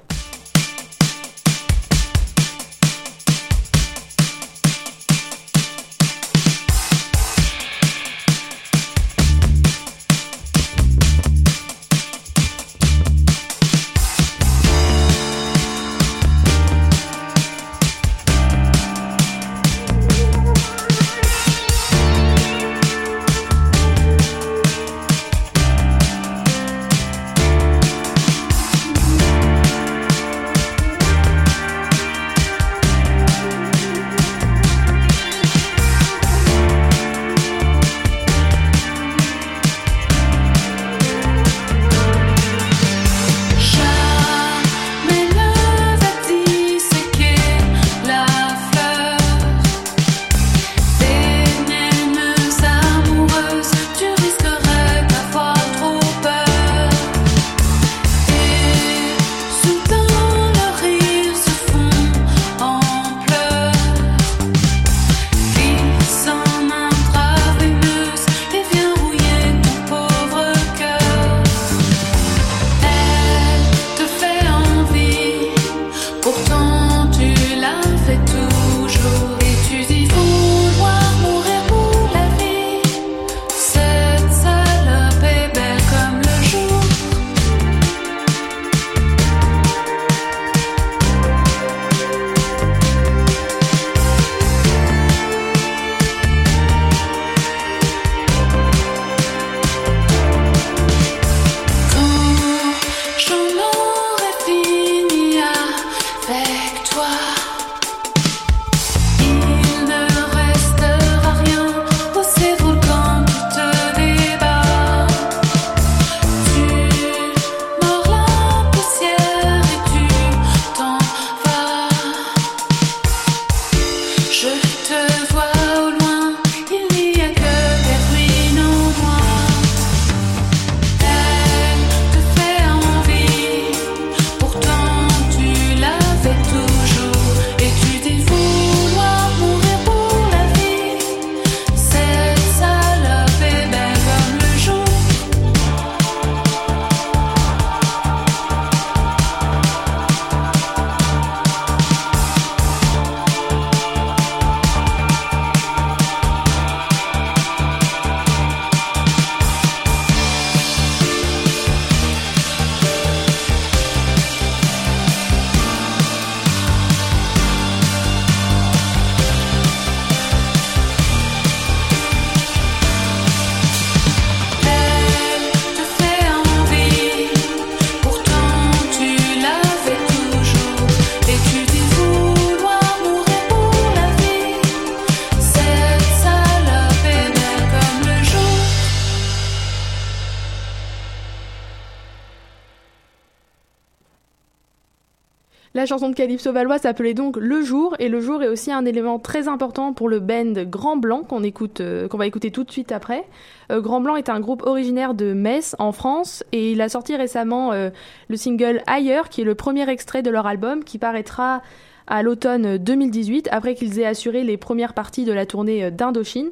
Chanson 195.89 196.11
de 196.11 196.15
Calypso 196.15 196.53
Valois 196.53 196.79
s'appelait 196.79 197.15
donc 197.15 197.37
Le 197.37 197.63
Jour, 197.63 197.97
et 197.99 198.09
Le 198.09 198.21
Jour 198.21 198.43
est 198.43 198.49
aussi 198.49 198.71
un 198.71 198.85
élément 198.85 199.19
très 199.19 199.49
important 199.49 199.93
pour 199.95 200.09
le 200.09 200.21
band 200.21 200.53
Grand 200.67 200.97
Blanc 200.97 201.23
qu'on 201.23 201.43
écoute, 201.43 201.81
euh, 201.81 202.07
qu'on 202.07 202.19
va 202.19 202.27
écouter 202.27 202.51
tout 202.51 202.63
de 202.63 202.71
suite 202.71 202.93
après. 202.93 203.25
Euh, 203.73 203.81
Grand 203.81 204.01
Blanc 204.01 204.15
est 204.17 204.29
un 204.29 204.39
groupe 204.39 204.63
originaire 204.65 205.15
de 205.15 205.33
Metz 205.33 205.75
en 205.79 205.93
France, 205.93 206.45
et 206.53 206.73
il 206.73 206.83
a 206.83 206.89
sorti 206.89 207.17
récemment 207.17 207.73
euh, 207.73 207.89
le 208.29 208.37
single 208.37 208.83
Ailleurs, 208.87 209.31
qui 209.31 209.41
est 209.41 209.45
le 209.45 209.55
premier 209.55 209.89
extrait 209.89 210.23
de 210.23 210.31
leur 210.31 210.47
album, 210.47 210.85
qui 210.85 210.99
paraîtra 210.99 211.63
à 212.07 212.23
l'automne 212.23 212.77
2018, 212.77 213.49
après 213.51 213.75
qu'ils 213.75 213.99
aient 213.99 214.07
assuré 214.07 214.45
les 214.45 214.59
premières 214.59 214.93
parties 214.93 215.25
de 215.25 215.33
la 215.33 215.47
tournée 215.47 215.91
d'Indochine. 215.91 216.51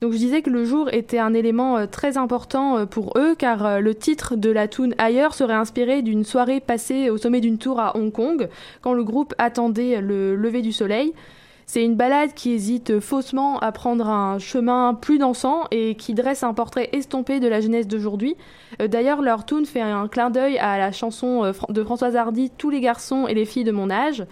Donc 0.00 0.12
je 0.12 0.18
disais 0.18 0.42
que 0.42 0.50
le 0.50 0.64
jour 0.64 0.88
était 0.92 1.18
un 1.18 1.34
élément 1.34 1.76
euh, 1.76 1.86
très 1.86 2.16
important 2.18 2.78
euh, 2.78 2.86
pour 2.86 3.18
eux 3.18 3.34
car 3.36 3.66
euh, 3.66 3.80
le 3.80 3.96
titre 3.96 4.36
de 4.36 4.50
la 4.50 4.68
tune 4.68 4.94
Ailleurs 4.96 5.34
serait 5.34 5.54
inspiré 5.54 6.02
d'une 6.02 6.24
soirée 6.24 6.60
passée 6.60 7.10
au 7.10 7.16
sommet 7.16 7.40
d'une 7.40 7.58
tour 7.58 7.80
à 7.80 7.96
Hong 7.96 8.12
Kong 8.12 8.48
quand 8.80 8.92
le 8.92 9.02
groupe 9.02 9.34
attendait 9.38 10.00
le 10.00 10.36
lever 10.36 10.62
du 10.62 10.70
soleil. 10.72 11.14
C'est 11.66 11.84
une 11.84 11.96
balade 11.96 12.32
qui 12.34 12.52
hésite 12.52 13.00
faussement 13.00 13.58
à 13.58 13.72
prendre 13.72 14.08
un 14.08 14.38
chemin 14.38 14.94
plus 14.94 15.18
dansant 15.18 15.64
et 15.70 15.96
qui 15.96 16.14
dresse 16.14 16.42
un 16.42 16.54
portrait 16.54 16.88
estompé 16.92 17.40
de 17.40 17.48
la 17.48 17.60
jeunesse 17.60 17.86
d'aujourd'hui. 17.86 18.36
D'ailleurs, 18.78 19.20
leur 19.20 19.44
tune 19.44 19.66
fait 19.66 19.82
un 19.82 20.08
clin 20.08 20.30
d'œil 20.30 20.56
à 20.56 20.78
la 20.78 20.92
chanson 20.92 21.52
de 21.68 21.84
Françoise 21.84 22.16
Hardy 22.16 22.48
Tous 22.56 22.70
les 22.70 22.80
garçons 22.80 23.26
et 23.26 23.34
les 23.34 23.44
filles 23.44 23.64
de 23.64 23.72
mon 23.72 23.90
âge. 23.90 24.24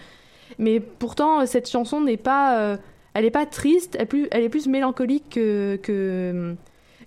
Mais 0.58 0.80
pourtant, 0.80 1.44
cette 1.44 1.68
chanson 1.68 2.00
n'est 2.00 2.16
pas, 2.16 2.78
elle 3.16 3.24
est 3.24 3.30
pas 3.30 3.46
triste, 3.46 3.96
elle, 3.98 4.44
est 4.44 4.48
plus- 4.50 4.66
mélancolique 4.68 5.30
que, 5.30 5.76
que, 5.82 6.54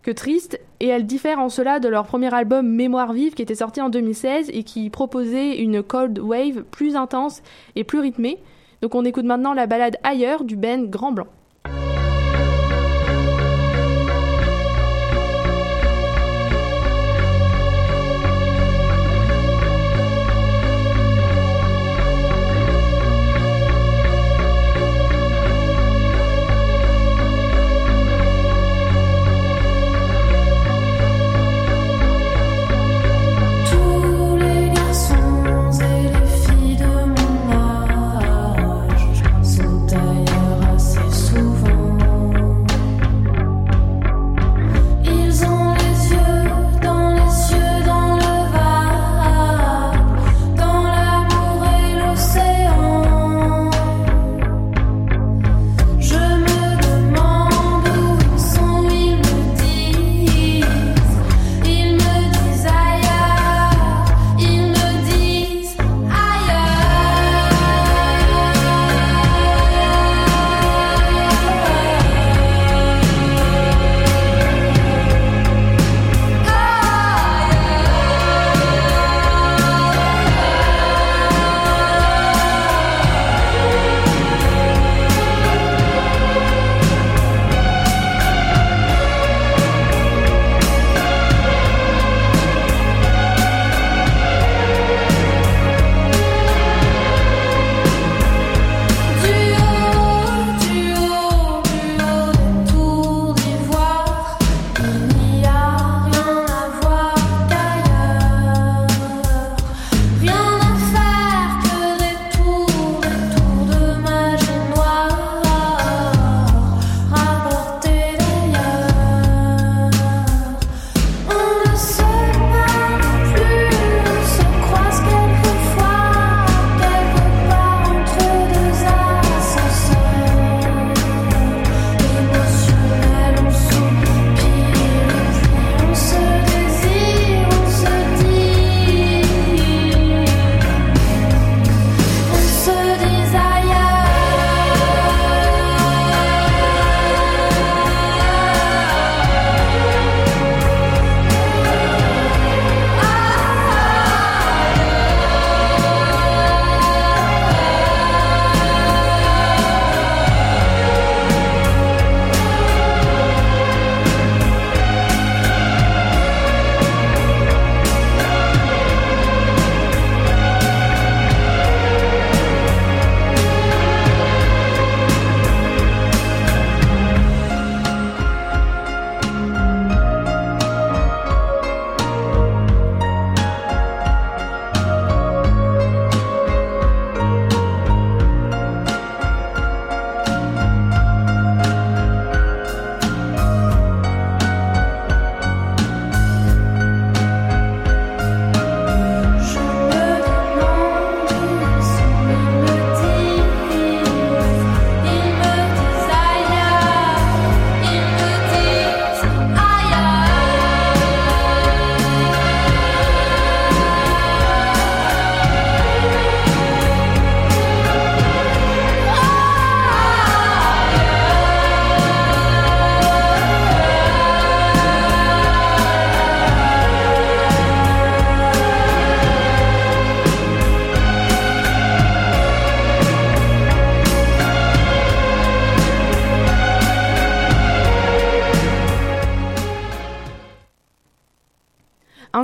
que 0.01 0.09
triste, 0.09 0.59
et 0.79 0.87
elle 0.87 1.05
diffère 1.05 1.37
en 1.39 1.49
cela 1.49 1.79
de 1.79 1.87
leur 1.87 2.05
premier 2.07 2.33
album 2.33 2.67
Mémoire 2.67 3.13
vive 3.13 3.35
qui 3.35 3.43
était 3.43 3.53
sorti 3.53 3.79
en 3.79 3.89
2016 3.89 4.49
et 4.51 4.63
qui 4.63 4.89
proposait 4.89 5.59
une 5.59 5.83
cold 5.83 6.17
wave 6.17 6.63
plus 6.63 6.95
intense 6.95 7.43
et 7.75 7.83
plus 7.83 7.99
rythmée. 7.99 8.39
Donc 8.81 8.95
on 8.95 9.05
écoute 9.05 9.25
maintenant 9.25 9.53
la 9.53 9.67
balade 9.67 9.97
Ailleurs 10.03 10.45
du 10.45 10.55
Ben 10.55 10.89
Grand 10.89 11.11
Blanc. 11.11 11.27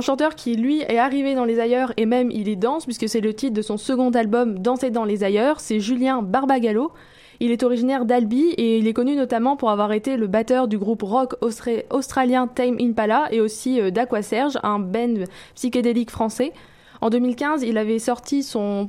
Chanteur 0.06 0.36
qui, 0.36 0.54
lui, 0.54 0.82
est 0.82 0.98
arrivé 0.98 1.34
dans 1.34 1.44
les 1.44 1.58
ailleurs 1.58 1.92
et 1.96 2.06
même 2.06 2.30
il 2.30 2.46
y 2.46 2.56
danse, 2.56 2.84
puisque 2.84 3.08
c'est 3.08 3.20
le 3.20 3.34
titre 3.34 3.54
de 3.54 3.62
son 3.62 3.76
second 3.76 4.10
album 4.10 4.60
Danser 4.60 4.90
dans 4.90 5.04
les 5.04 5.24
ailleurs, 5.24 5.58
c'est 5.58 5.80
Julien 5.80 6.22
Barbagallo. 6.22 6.92
Il 7.40 7.50
est 7.50 7.64
originaire 7.64 8.04
d'Albi 8.06 8.44
et 8.56 8.78
il 8.78 8.86
est 8.86 8.92
connu 8.92 9.16
notamment 9.16 9.56
pour 9.56 9.70
avoir 9.70 9.92
été 9.92 10.16
le 10.16 10.28
batteur 10.28 10.68
du 10.68 10.78
groupe 10.78 11.02
rock 11.02 11.34
austra- 11.42 11.84
australien 11.90 12.46
Tame 12.46 12.76
Impala 12.80 13.28
et 13.32 13.40
aussi 13.40 13.80
euh, 13.80 13.90
d'Aquaserge, 13.90 14.58
un 14.62 14.78
band 14.78 15.24
psychédélique 15.54 16.10
français. 16.10 16.52
En 17.00 17.10
2015, 17.10 17.62
il 17.62 17.76
avait 17.76 17.98
sorti 17.98 18.42
son 18.42 18.88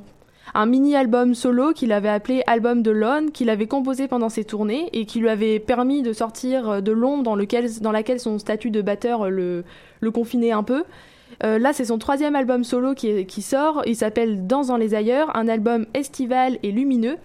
un 0.54 0.66
mini-album 0.66 1.34
solo 1.34 1.72
qu'il 1.72 1.92
avait 1.92 2.08
appelé 2.08 2.42
Album 2.46 2.82
de 2.82 2.90
Lone, 2.90 3.30
qu'il 3.30 3.50
avait 3.50 3.66
composé 3.66 4.08
pendant 4.08 4.28
ses 4.28 4.44
tournées 4.44 4.88
et 4.92 5.04
qui 5.06 5.20
lui 5.20 5.28
avait 5.28 5.58
permis 5.58 6.02
de 6.02 6.12
sortir 6.12 6.68
euh, 6.68 6.80
de 6.80 6.92
l'ombre 6.92 7.22
dans, 7.22 7.36
laquelle 7.36 8.20
son 8.20 8.38
statut 8.38 8.70
de 8.70 8.82
batteur 8.82 9.26
euh, 9.26 9.62
le, 10.00 10.10
confinait 10.10 10.52
un 10.52 10.62
peu. 10.62 10.84
Euh, 11.44 11.58
là, 11.58 11.72
c'est 11.72 11.84
son 11.84 11.98
troisième 11.98 12.34
album 12.34 12.64
solo 12.64 12.94
qui, 12.94 13.42
sort. 13.42 13.82
Il 13.86 13.96
s'appelle 13.96 14.46
Dans 14.46 14.64
dans 14.64 14.76
les 14.76 14.94
ailleurs, 14.94 15.36
un 15.36 15.48
album 15.48 15.86
estival 15.94 16.58
et 16.62 16.72
lumineux. 16.72 17.16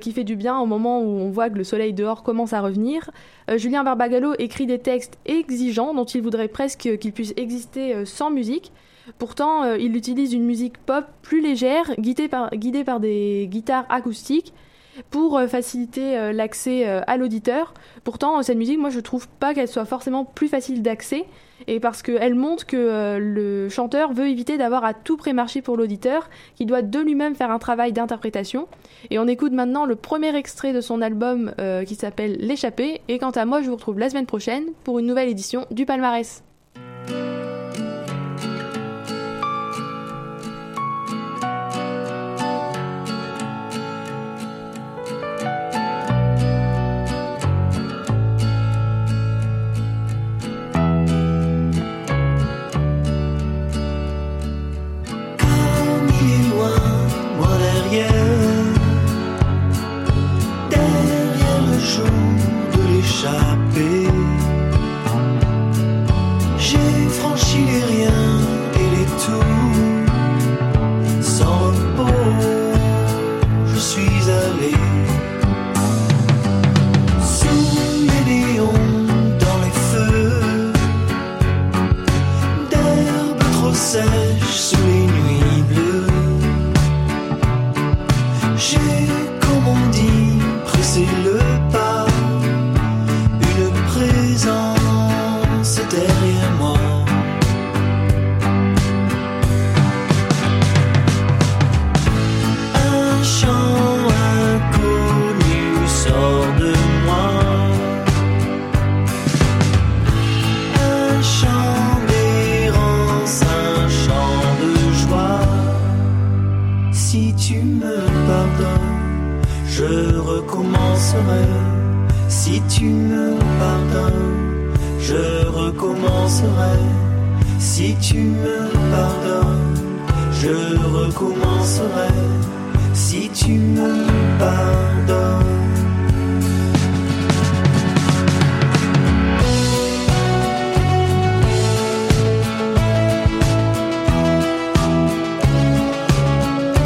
qui 0.00 0.12
fait 0.12 0.24
du 0.24 0.36
bien 0.36 0.58
au 0.58 0.64
moment 0.64 1.02
où 1.02 1.20
on 1.20 1.28
voit 1.30 1.50
que 1.50 1.58
le 1.58 1.64
soleil 1.64 1.92
dehors 1.92 2.22
commence 2.22 2.54
à 2.54 2.62
revenir. 2.62 3.10
Julien 3.56 3.84
Barbagallo 3.84 4.32
écrit 4.38 4.64
des 4.64 4.78
textes 4.78 5.18
exigeants 5.26 5.92
dont 5.92 6.06
il 6.06 6.22
voudrait 6.22 6.48
presque 6.48 6.96
qu'ils 6.98 7.12
puissent 7.12 7.34
exister 7.36 8.06
sans 8.06 8.30
musique. 8.30 8.72
Pourtant, 9.18 9.62
euh, 9.62 9.78
il 9.78 9.96
utilise 9.96 10.32
une 10.32 10.44
musique 10.44 10.78
pop 10.78 11.04
plus 11.22 11.40
légère, 11.40 11.94
guidée 11.98 12.28
par, 12.28 13.00
des 13.00 13.48
guitares 13.50 13.86
acoustiques, 13.88 14.52
pour 15.10 15.36
euh, 15.36 15.46
faciliter 15.46 16.16
euh, 16.16 16.32
l'accès 16.32 16.86
à 16.86 17.16
l'auditeur. 17.16 17.74
Pourtant, 18.02 18.42
cette 18.42 18.56
musique, 18.56 18.78
moi, 18.78 18.90
je 18.90 19.00
trouve 19.00 19.28
pas 19.28 19.54
qu'elle 19.54 19.68
soit 19.68 19.84
forcément 19.84 20.24
plus 20.24 20.48
facile 20.48 20.82
d'accès, 20.82 21.24
et 21.66 21.80
parce 21.80 22.02
qu'elle 22.02 22.34
montre 22.34 22.66
que 22.66 23.18
le 23.18 23.68
chanteur 23.68 24.12
veut 24.12 24.28
éviter 24.28 24.58
d'avoir 24.58 24.84
à 24.84 24.92
tout 24.92 25.16
prémarcher 25.16 25.62
pour 25.62 25.76
l'auditeur, 25.76 26.28
qui 26.54 26.66
doit 26.66 26.82
de 26.82 26.98
lui-même 26.98 27.34
faire 27.34 27.50
un 27.50 27.58
travail 27.58 27.92
d'interprétation. 27.92 28.68
Et 29.10 29.18
on 29.18 29.26
écoute 29.26 29.52
maintenant 29.52 29.86
le 29.86 29.96
premier 29.96 30.36
extrait 30.36 30.74
de 30.74 30.82
son 30.82 31.00
album 31.00 31.54
qui 31.86 31.94
s'appelle 31.94 32.36
L'échappée, 32.40 33.00
et 33.08 33.18
quant 33.18 33.30
à 33.30 33.46
moi, 33.46 33.62
je 33.62 33.68
vous 33.68 33.76
retrouve 33.76 33.98
la 33.98 34.10
semaine 34.10 34.26
prochaine 34.26 34.66
pour 34.84 34.98
une 34.98 35.06
nouvelle 35.06 35.30
édition 35.30 35.66
du 35.70 35.86
palmarès. 35.86 36.42